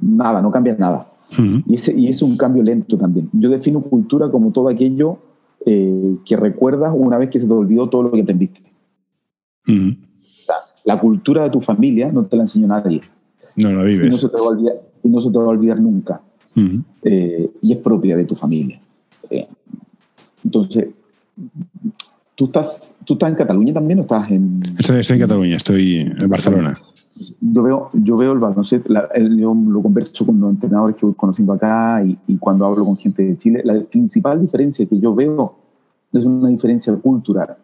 nada, 0.00 0.42
no 0.42 0.50
cambian 0.50 0.78
nada. 0.78 1.06
Y 1.66 1.74
ese, 1.74 1.92
y 1.98 2.08
es 2.08 2.22
un 2.22 2.36
cambio 2.36 2.62
lento 2.62 2.96
también. 2.96 3.28
Yo 3.32 3.50
defino 3.50 3.80
cultura 3.80 4.30
como 4.30 4.52
todo 4.52 4.68
aquello 4.68 5.18
eh, 5.66 6.16
que 6.24 6.36
recuerdas 6.36 6.94
una 6.96 7.18
vez 7.18 7.30
que 7.30 7.40
se 7.40 7.46
te 7.46 7.52
olvidó 7.52 7.88
todo 7.88 8.04
lo 8.04 8.12
que 8.12 8.22
aprendiste. 8.22 8.60
O 9.66 10.44
sea, 10.46 10.56
la 10.84 11.00
cultura 11.00 11.42
de 11.42 11.50
tu 11.50 11.60
familia 11.60 12.12
no 12.12 12.24
te 12.26 12.36
la 12.36 12.44
enseñó 12.44 12.68
nadie. 12.68 13.00
No 13.56 13.70
Y 13.70 13.74
no 13.74 13.84
vives. 13.84 14.20
se 14.20 14.28
te 14.28 14.36
va 14.36 14.44
a 14.44 14.48
olvidar, 14.48 14.74
y 15.02 15.08
no 15.08 15.20
se 15.20 15.30
te 15.30 15.38
va 15.38 15.44
a 15.44 15.48
olvidar 15.48 15.80
nunca. 15.80 16.20
Ujú. 16.56 16.82
Eh, 17.02 17.50
y 17.62 17.72
es 17.72 17.78
propia 17.78 18.16
de 18.16 18.24
tu 18.24 18.34
familia. 18.34 18.78
Eh, 19.30 19.46
entonces, 20.44 20.88
¿tú 22.34 22.46
estás, 22.46 22.94
¿tú 23.04 23.14
estás 23.14 23.30
en 23.30 23.36
Cataluña 23.36 23.72
también 23.72 23.98
o 24.00 24.02
estás 24.02 24.30
en...? 24.30 24.60
Estoy, 24.78 25.00
estoy 25.00 25.16
en 25.16 25.20
Cataluña, 25.22 25.56
estoy 25.56 25.98
en 26.00 26.28
Barcelona. 26.28 26.78
yo 27.40 27.62
veo, 27.62 27.88
yo 27.92 28.16
veo 28.16 28.32
el 28.32 28.38
baloncesto, 28.40 28.92
la- 28.92 29.08
el- 29.14 29.38
yo 29.38 29.54
lo 29.54 29.80
converso 29.82 30.26
con 30.26 30.40
los 30.40 30.50
entrenadores 30.50 30.96
que 30.96 31.06
voy 31.06 31.14
conociendo 31.14 31.52
acá 31.52 32.02
y, 32.04 32.18
y 32.26 32.36
cuando 32.38 32.66
hablo 32.66 32.84
con 32.84 32.96
gente 32.96 33.22
de 33.22 33.36
Chile, 33.36 33.62
la 33.64 33.80
principal 33.84 34.40
diferencia 34.40 34.84
que 34.86 34.98
yo 34.98 35.14
veo 35.14 35.54
es 36.12 36.24
una 36.24 36.48
diferencia 36.48 36.94
cultural, 36.96 37.56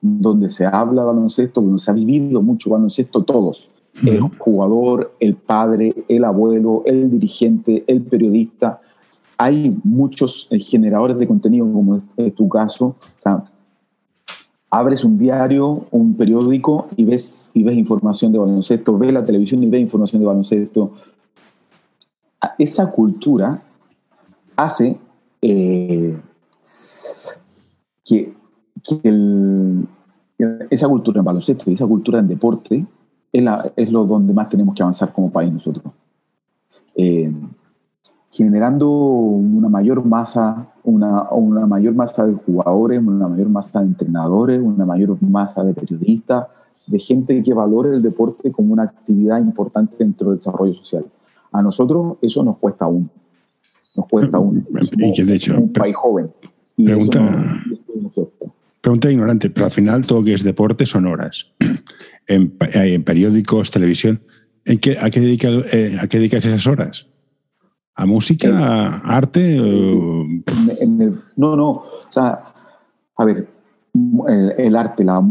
donde 0.00 0.50
se 0.50 0.66
habla 0.66 1.04
baloncesto, 1.04 1.60
donde 1.60 1.78
se 1.78 1.90
ha 1.90 1.94
vivido 1.94 2.42
mucho 2.42 2.70
baloncesto 2.70 3.22
todos, 3.22 3.68
el 3.94 4.20
jugador, 4.38 5.14
el 5.20 5.34
padre, 5.34 5.94
el 6.08 6.24
abuelo, 6.24 6.82
el 6.86 7.10
dirigente, 7.10 7.84
el 7.86 8.02
periodista. 8.02 8.80
Hay 9.36 9.76
muchos 9.84 10.48
eh, 10.50 10.58
generadores 10.58 11.18
de 11.18 11.28
contenido, 11.28 11.70
como 11.70 12.00
es, 12.16 12.34
tu 12.34 12.48
caso. 12.48 12.96
abres 14.70 15.04
un 15.04 15.18
diario, 15.18 15.86
un 15.90 16.14
periódico 16.14 16.88
y 16.96 17.04
ves, 17.04 17.50
y 17.54 17.62
ves 17.62 17.76
información 17.76 18.32
de 18.32 18.38
baloncesto, 18.38 18.96
ves 18.96 19.12
la 19.12 19.22
televisión 19.22 19.62
y 19.62 19.68
ves 19.68 19.82
información 19.82 20.20
de 20.20 20.26
baloncesto. 20.26 20.92
Esa 22.58 22.90
cultura 22.90 23.62
hace 24.56 24.96
eh, 25.40 26.18
que, 28.04 28.32
esa 30.70 30.88
cultura 30.88 31.20
en 31.20 31.24
baloncesto 31.24 31.70
y 31.70 31.74
esa 31.74 31.86
cultura 31.86 32.18
en 32.18 32.28
deporte 32.28 32.84
es, 33.32 33.72
es 33.76 33.90
lo 33.90 34.04
donde 34.04 34.32
más 34.32 34.48
tenemos 34.48 34.74
que 34.74 34.82
avanzar 34.82 35.12
como 35.12 35.30
país 35.30 35.52
nosotros. 35.52 35.84
Eh, 36.94 37.32
generando 38.30 38.90
una 38.90 39.68
mayor 39.68 40.04
masa, 40.04 40.72
una, 40.84 41.30
una 41.30 41.66
mayor 41.66 41.94
masa 41.94 42.26
de 42.26 42.34
jugadores, 42.34 43.00
una 43.04 43.28
mayor 43.28 43.48
masa 43.48 43.80
de 43.80 43.86
entrenadores, 43.86 44.60
una 44.60 44.86
mayor 44.86 45.22
masa 45.22 45.62
de 45.62 45.74
periodistas, 45.74 46.46
de 46.86 46.98
gente 46.98 47.42
que 47.42 47.54
valore 47.54 47.94
el 47.94 48.02
deporte 48.02 48.50
como 48.50 48.72
una 48.72 48.84
actividad 48.84 49.38
importante 49.38 49.96
dentro 49.98 50.30
del 50.30 50.38
desarrollo 50.38 50.74
social. 50.74 51.04
A 51.52 51.62
nosotros 51.62 52.16
eso 52.22 52.42
nos 52.42 52.56
cuesta 52.56 52.86
aún. 52.86 53.10
Nos 53.94 54.08
cuesta 54.08 54.38
aún. 54.38 54.64
Y 54.96 55.12
que 55.12 55.24
de 55.24 55.34
hecho, 55.34 55.56
un 55.58 55.72
país 55.72 55.94
joven. 55.94 56.30
Y 56.76 56.86
pregunta, 56.86 57.62
pregunta 58.80 59.10
ignorante, 59.10 59.50
pero 59.50 59.66
al 59.66 59.72
final 59.72 60.06
todo 60.06 60.24
que 60.24 60.32
es 60.32 60.42
deporte 60.42 60.86
son 60.86 61.06
horas. 61.06 61.52
En, 62.26 62.56
en 62.60 63.04
periódicos, 63.04 63.70
televisión. 63.70 64.22
¿En 64.64 64.78
qué, 64.78 64.98
a, 64.98 65.10
qué 65.10 65.20
dedica, 65.20 65.48
eh, 65.48 65.98
¿A 66.00 66.06
qué 66.06 66.18
dedicas 66.18 66.44
esas 66.44 66.66
horas? 66.66 67.06
¿A 67.94 68.06
música? 68.06 68.48
¿A 68.56 69.16
arte? 69.16 69.56
no, 71.36 71.56
no. 71.56 71.70
O 71.70 71.86
sea, 72.10 72.52
a 73.16 73.24
ver, 73.24 73.48
el, 73.94 74.76
arte, 74.76 75.04
la, 75.04 75.22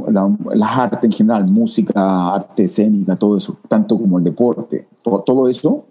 las 0.54 0.77
artes 0.77 1.04
en 1.04 1.12
general, 1.12 1.45
música, 1.51 2.36
arte 2.36 2.65
escénica, 2.65 3.15
todo 3.15 3.38
eso, 3.38 3.58
tanto 3.67 3.97
como 3.97 4.19
el 4.19 4.23
deporte, 4.23 4.88
todo, 5.04 5.49
eso 5.49 5.86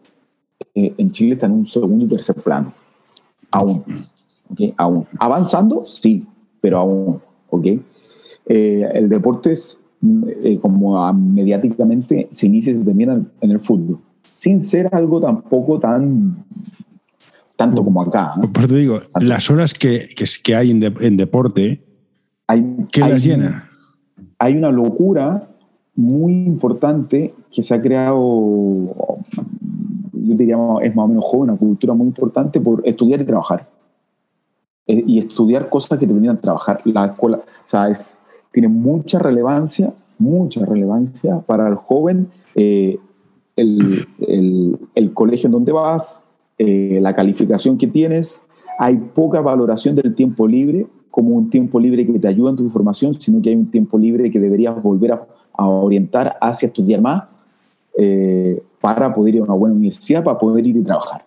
eh, 0.75 0.95
en 0.97 1.11
Chile 1.11 1.35
está 1.35 1.47
en 1.47 1.53
un 1.53 1.67
segundo 1.67 2.05
y 2.05 2.09
tercer 2.09 2.37
plano. 2.37 2.73
Aún. 3.51 3.83
¿okay? 4.51 4.73
Aún. 4.77 5.05
Avanzando, 5.19 5.85
sí, 5.85 6.25
pero 6.61 6.79
aún. 6.79 7.21
¿ok? 7.49 7.67
Eh, 8.47 8.89
el 8.95 9.09
deporte 9.09 9.53
es 9.53 9.77
eh, 10.03 10.59
como 10.61 11.13
mediáticamente 11.13 12.29
se 12.31 12.47
inicia 12.47 12.73
y 12.73 12.77
se 12.77 12.85
termina 12.85 13.23
en 13.41 13.51
el 13.51 13.59
fútbol, 13.59 13.99
sin 14.23 14.63
ser 14.63 14.89
algo 14.93 15.21
tampoco 15.21 15.79
tan 15.79 16.45
tanto 17.57 17.85
como 17.85 18.01
acá. 18.01 18.35
Por 18.53 18.67
te 18.67 18.77
digo, 18.77 19.03
las 19.21 19.51
horas 19.51 19.75
que, 19.75 20.09
que, 20.43 20.55
hay 20.55 20.71
en, 20.71 20.83
en, 20.83 21.17
deporte, 21.19 21.85
hay, 22.47 22.65
¿qué 22.91 23.01
las 23.01 23.23
llena? 23.23 23.69
Hay 24.39 24.57
una 24.57 24.71
locura 24.71 25.51
muy 25.95 26.33
importante 26.33 27.35
que 27.53 27.63
se 27.63 27.75
ha 27.75 27.83
creado, 27.83 28.17
yo 30.13 30.35
diría, 30.35 30.57
es 30.83 30.97
más 30.97 31.05
o 31.05 31.09
menos 31.09 31.25
joven, 31.27 31.51
una 31.51 31.59
cultura 31.59 31.93
muy 31.93 32.07
importante 32.07 32.59
por 32.61 32.81
estudiar 32.87 33.21
y 33.21 33.25
trabajar. 33.25 33.69
Eh, 34.87 35.05
y 35.07 35.19
estudiar 35.19 35.69
cosas 35.69 35.99
que 35.99 36.07
te 36.07 36.13
venían 36.13 36.37
a 36.37 36.41
trabajar. 36.41 36.81
La 36.85 37.07
escuela, 37.07 37.37
o 37.39 37.69
sea, 37.69 37.89
es, 37.91 38.20
tiene 38.53 38.69
mucha 38.69 39.19
relevancia, 39.19 39.93
mucha 40.19 40.65
relevancia 40.65 41.41
para 41.41 41.69
el 41.69 41.75
joven 41.77 42.29
eh, 42.55 42.99
el, 43.57 44.79
el, 44.95 45.13
colegio 45.13 45.49
en 45.49 45.53
donde 45.53 45.73
vas, 45.73 46.23
eh, 46.59 46.99
la 47.01 47.15
calificación 47.15 47.77
que 47.77 47.87
tienes. 47.87 48.43
Hay 48.79 48.97
poca 48.97 49.41
valoración 49.41 49.95
del 49.97 50.15
tiempo 50.15 50.47
libre 50.47 50.87
como 51.11 51.35
un 51.35 51.51
tiempo 51.51 51.79
libre 51.79 52.07
que 52.07 52.19
te 52.19 52.29
ayuda 52.29 52.51
en 52.51 52.57
tu 52.57 52.71
formación, 52.71 53.15
sino 53.15 53.43
que 53.43 53.51
hay 53.51 53.57
un 53.57 53.71
tiempo 53.71 53.99
libre 53.99 54.31
que 54.31 54.39
deberías 54.39 54.81
volver 54.83 55.13
a, 55.13 55.27
a 55.53 55.69
orientar 55.69 56.37
hacia 56.41 56.69
estudiar 56.69 57.01
más 57.01 57.37
eh, 57.99 58.63
para 58.81 59.13
poder 59.13 59.35
ir 59.35 59.41
a 59.43 59.45
una 59.45 59.55
buena 59.55 59.75
universidad, 59.75 60.25
para 60.25 60.39
poder 60.39 60.67
ir 60.67 60.77
y 60.77 60.83
trabajar. 60.83 61.23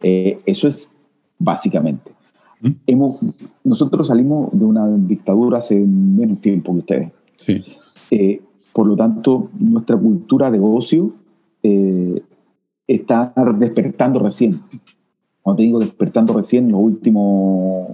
eso 0.00 0.68
es 0.68 0.88
básicamente. 1.38 2.13
Hemos, 2.86 3.20
nosotros 3.62 4.08
salimos 4.08 4.48
de 4.52 4.64
una 4.64 4.88
dictadura 4.88 5.58
hace 5.58 5.78
menos 5.78 6.40
tiempo 6.40 6.72
que 6.72 6.78
ustedes. 6.78 7.12
Sí. 7.38 7.62
Eh, 8.10 8.40
por 8.72 8.86
lo 8.86 8.96
tanto, 8.96 9.50
nuestra 9.58 9.96
cultura 9.96 10.50
de 10.50 10.58
ocio 10.60 11.12
eh, 11.62 12.22
está 12.86 13.32
despertando 13.58 14.18
recién. 14.18 14.60
Cuando 15.42 15.58
te 15.58 15.62
digo 15.64 15.78
despertando 15.78 16.32
recién, 16.32 16.72
los 16.72 16.80
últimos 16.80 17.88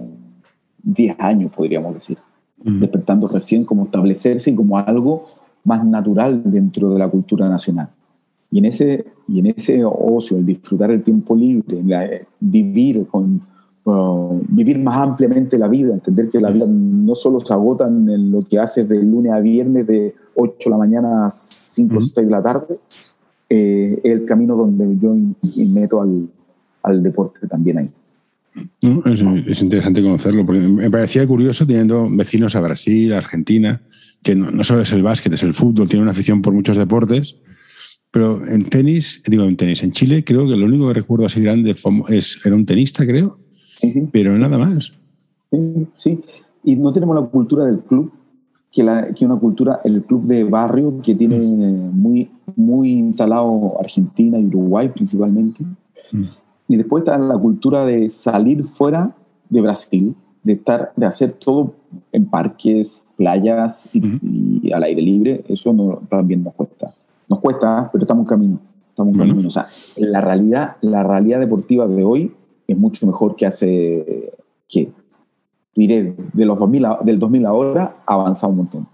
10 0.83 1.15
años, 1.19 1.51
podríamos 1.51 1.93
decir. 1.93 2.17
Despertando 2.63 3.27
recién 3.27 3.65
como 3.65 3.85
establecerse 3.85 4.51
y 4.51 4.55
como 4.55 4.77
algo 4.77 5.25
más 5.63 5.85
natural 5.85 6.43
dentro 6.45 6.91
de 6.91 6.99
la 6.99 7.09
cultura 7.09 7.49
nacional. 7.49 7.89
Y 8.51 8.59
en 8.59 8.65
ese, 8.65 9.05
y 9.27 9.39
en 9.39 9.47
ese 9.47 9.83
ocio, 9.83 10.37
el 10.37 10.45
disfrutar 10.45 10.91
el 10.91 11.03
tiempo 11.03 11.35
libre, 11.35 12.27
vivir 12.39 13.07
con, 13.07 13.41
vivir 13.83 14.79
más 14.79 15.07
ampliamente 15.07 15.57
la 15.57 15.67
vida, 15.67 15.93
entender 15.93 16.29
que 16.29 16.39
la 16.39 16.51
vida 16.51 16.65
no 16.67 17.15
solo 17.15 17.39
se 17.39 17.53
agota 17.53 17.87
en 17.87 18.31
lo 18.31 18.43
que 18.43 18.59
haces 18.59 18.87
de 18.87 19.01
lunes 19.01 19.31
a 19.31 19.39
viernes 19.39 19.87
de 19.87 20.13
8 20.35 20.55
de 20.65 20.69
la 20.69 20.77
mañana 20.77 21.25
a 21.25 21.29
5 21.31 21.97
o 21.97 22.01
6 22.01 22.15
de 22.15 22.31
la 22.31 22.43
tarde, 22.43 22.79
eh, 23.49 23.99
es 24.03 24.11
el 24.11 24.25
camino 24.25 24.55
donde 24.55 24.97
yo 24.97 25.15
meto 25.67 26.01
al, 26.01 26.29
al 26.83 27.03
deporte 27.03 27.47
también 27.47 27.79
ahí. 27.79 27.89
es, 29.47 29.61
interesante 29.61 30.01
conocerlo, 30.01 30.45
porque 30.45 30.61
me 30.61 30.91
parecía 30.91 31.25
curioso 31.27 31.65
teniendo 31.65 32.09
vecinos 32.09 32.55
a 32.55 32.61
Brasil, 32.61 33.13
a 33.13 33.17
Argentina, 33.17 33.81
que 34.23 34.35
no, 34.35 34.63
solo 34.63 34.81
es 34.81 34.91
el 34.91 35.03
básquet, 35.03 35.33
es 35.33 35.43
el 35.43 35.55
fútbol, 35.55 35.89
tiene 35.89 36.03
una 36.03 36.11
afición 36.11 36.41
por 36.41 36.53
muchos 36.53 36.77
deportes, 36.77 37.37
pero 38.11 38.45
en 38.45 38.63
tenis, 38.69 39.21
digo 39.25 39.45
en 39.45 39.57
tenis, 39.57 39.83
en 39.83 39.91
Chile 39.91 40.23
creo 40.23 40.45
que 40.45 40.55
lo 40.55 40.65
único 40.65 40.87
que 40.89 40.93
recuerdo 40.93 41.25
así 41.25 41.41
grande 41.41 41.75
es, 42.09 42.39
era 42.45 42.55
un 42.55 42.65
tenista, 42.65 43.05
creo, 43.05 43.40
pero 44.11 44.37
nada 44.37 44.57
más. 44.57 44.91
Sí, 45.97 46.19
y 46.63 46.75
no 46.75 46.93
tenemos 46.93 47.15
la 47.15 47.23
cultura 47.23 47.65
del 47.65 47.79
club, 47.79 48.11
que, 48.71 48.83
la, 48.83 49.13
que 49.13 49.25
una 49.25 49.35
cultura, 49.35 49.81
el 49.83 50.03
club 50.03 50.25
de 50.25 50.43
barrio 50.43 51.01
que 51.01 51.13
tiene 51.15 51.39
mm. 51.39 51.99
muy, 51.99 52.31
muy 52.55 52.91
instalado 52.91 53.77
Argentina 53.79 54.39
y 54.39 54.45
Uruguay 54.45 54.89
principalmente. 54.89 55.63
Mm. 56.11 56.23
Y 56.69 56.77
después 56.77 57.03
está 57.03 57.17
la 57.17 57.37
cultura 57.37 57.85
de 57.85 58.09
salir 58.09 58.63
fuera 58.63 59.13
de 59.49 59.61
Brasil, 59.61 60.15
de, 60.43 60.53
estar, 60.53 60.93
de 60.95 61.05
hacer 61.05 61.33
todo 61.33 61.73
en 62.13 62.25
parques, 62.25 63.07
playas 63.17 63.89
y, 63.91 64.71
al 64.71 64.83
aire 64.83 65.01
libre. 65.01 65.43
Eso 65.49 65.73
no, 65.73 66.01
también 66.07 66.43
nos 66.43 66.53
cuesta. 66.53 66.93
Nos 67.27 67.39
cuesta, 67.39 67.89
pero 67.91 68.03
estamos 68.03 68.23
en 68.23 68.27
camino. 68.29 68.59
Estamos 68.89 69.13
en 69.13 69.19
camino. 69.19 69.47
O 69.47 69.51
sea, 69.51 69.67
la 69.97 70.21
realidad, 70.21 70.77
la 70.79 71.03
realidad 71.03 71.39
deportiva 71.41 71.87
de 71.87 72.05
hoy 72.05 72.31
es 72.71 72.77
mucho 72.77 73.05
mejor 73.05 73.35
que 73.35 73.45
hace, 73.45 74.33
que 74.67 74.89
diré, 75.75 76.13
de 76.33 76.45
los 76.45 76.57
2000 76.57 76.85
del 77.03 77.19
2000 77.19 77.45
ahora, 77.45 77.95
ha 78.05 78.13
avanzado 78.13 78.51
un 78.51 78.57
montón. 78.57 78.87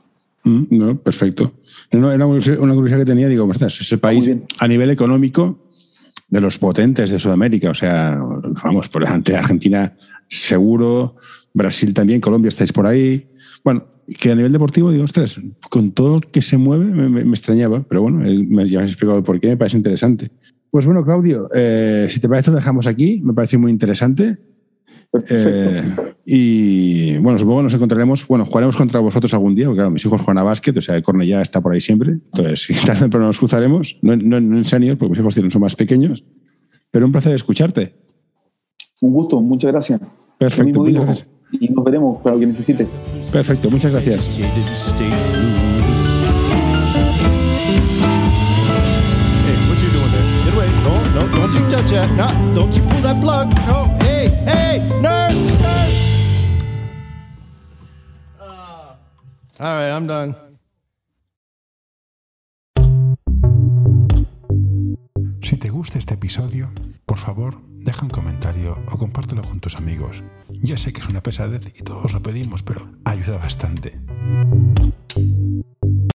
Mm, 0.44 0.64
no, 0.70 0.98
perfecto. 0.98 1.52
No, 1.92 2.12
era 2.12 2.26
una 2.26 2.74
curiosidad 2.74 3.00
que 3.00 3.06
tenía, 3.06 3.28
digo, 3.28 3.50
es 3.52 3.82
ese 3.82 3.98
país 3.98 4.30
a 4.60 4.68
nivel 4.68 4.90
económico 4.90 5.58
de 6.30 6.42
los 6.42 6.58
potentes 6.58 7.10
de 7.10 7.20
Sudamérica, 7.20 7.70
o 7.70 7.74
sea, 7.74 8.20
vamos, 8.64 8.90
por 8.90 9.04
delante 9.04 9.32
de 9.32 9.38
Argentina 9.38 9.96
seguro, 10.28 11.16
Brasil 11.54 11.94
también, 11.94 12.22
Colombia 12.22 12.50
estáis 12.50 12.74
por 12.74 12.86
ahí. 12.86 13.28
Bueno, 13.64 13.86
que 14.20 14.32
a 14.32 14.36
nivel 14.36 14.52
deportivo, 14.52 14.92
digo, 14.92 15.04
ostras, 15.04 15.40
con 15.70 15.92
todo 15.92 16.16
lo 16.16 16.22
que 16.22 16.42
se 16.42 16.58
mueve 16.58 16.86
me, 16.86 17.22
extrañaba, 17.30 17.84
pero 17.88 18.02
bueno, 18.02 18.20
me, 18.20 18.68
ya 18.68 18.82
has 18.82 18.88
explicado 18.88 19.24
por 19.24 19.40
qué, 19.40 19.48
me 19.48 19.58
parece 19.58 19.78
interesante. 19.78 20.32
Pues 20.72 20.86
bueno, 20.86 21.04
Claudio, 21.04 21.50
eh, 21.54 22.08
si 22.10 22.20
te 22.20 22.28
parece, 22.28 22.52
lo 22.52 22.58
dejamos 22.58 22.88
aquí. 22.88 23.22
Me 23.24 23.34
parece 23.34 23.58
muy 23.58 23.72
interesante. 23.72 24.38
Eh, 25.30 25.82
y 26.26 27.18
bueno, 27.20 27.38
supongo 27.38 27.60
que 27.60 27.64
nos 27.64 27.74
encontraremos, 27.74 28.28
bueno, 28.28 28.46
jugaremos 28.46 28.76
contra 28.76 29.00
vosotros 29.00 29.34
algún 29.34 29.56
día, 29.56 29.66
porque 29.66 29.78
claro, 29.78 29.92
mis 29.92 30.06
hijos 30.06 30.22
juegan 30.22 30.40
a 30.40 30.44
básquet, 30.44 30.78
o 30.78 30.82
sea, 30.82 31.02
ya 31.24 31.42
está 31.42 31.62
por 31.62 31.74
ahí 31.74 31.82
siempre. 31.82 32.12
Entonces, 32.12 32.68
tarde 32.86 33.08
pero 33.10 33.24
nos 33.24 33.38
cruzaremos, 33.38 33.98
no, 34.02 34.16
no, 34.16 34.38
en 34.38 34.66
senior, 34.66 34.98
porque 34.98 35.12
mis 35.12 35.20
hijos 35.20 35.34
tienen, 35.34 35.52
son 35.52 35.62
más 35.62 35.76
pequeños. 35.76 36.26
Pero 36.92 37.06
un 37.06 37.12
placer 37.12 37.34
escucharte. 37.34 37.96
Un 39.02 39.14
gusto, 39.14 39.42
muchas 39.42 39.72
gracias. 39.72 40.02
Perfecto, 40.38 40.80
muchas 40.80 41.06
gracias. 41.06 41.28
Y 41.52 41.70
nos 41.70 41.86
veremos 41.86 42.22
para 42.22 42.36
lo 42.36 42.40
que 42.42 42.48
necesite. 42.48 42.86
Perfecto, 43.32 43.70
muchas 43.72 43.92
gracias. 43.92 44.40
No, 51.18 51.24
don't 51.30 51.52
you 51.52 51.68
touch 51.68 51.90
that. 51.90 52.08
No, 52.12 52.28
don't 52.54 52.72
you 52.76 52.84
pull 52.84 53.02
that 53.02 53.20
plug. 53.20 53.50
No, 53.66 53.90
hey, 54.02 54.30
hey, 54.46 54.78
nurse, 55.02 55.46
nurse. 55.46 56.02
Uh. 58.40 58.94
All 59.60 59.74
right, 59.78 59.90
I'm 59.90 60.06
done. 60.06 60.36
Si 65.42 65.58
te 65.58 65.70
gusta 65.70 65.98
este 65.98 66.14
episodio, 66.14 66.70
por 67.08 67.18
favor, 67.18 67.62
deja 67.68 68.04
un 68.04 68.12
comentario 68.12 68.78
o 68.92 68.98
compártelo 69.00 69.42
con 69.42 69.60
tus 69.60 69.76
amigos. 69.76 70.22
Ya 70.62 70.78
sé 70.78 70.94
que 70.94 71.02
es 71.02 71.10
una 71.10 71.24
pesadez 71.24 71.74
y 71.76 71.82
todos 71.82 72.14
lo 72.14 72.22
pedimos, 72.22 72.62
pero 72.62 72.88
ayuda 73.06 73.40
bastante. 73.40 73.98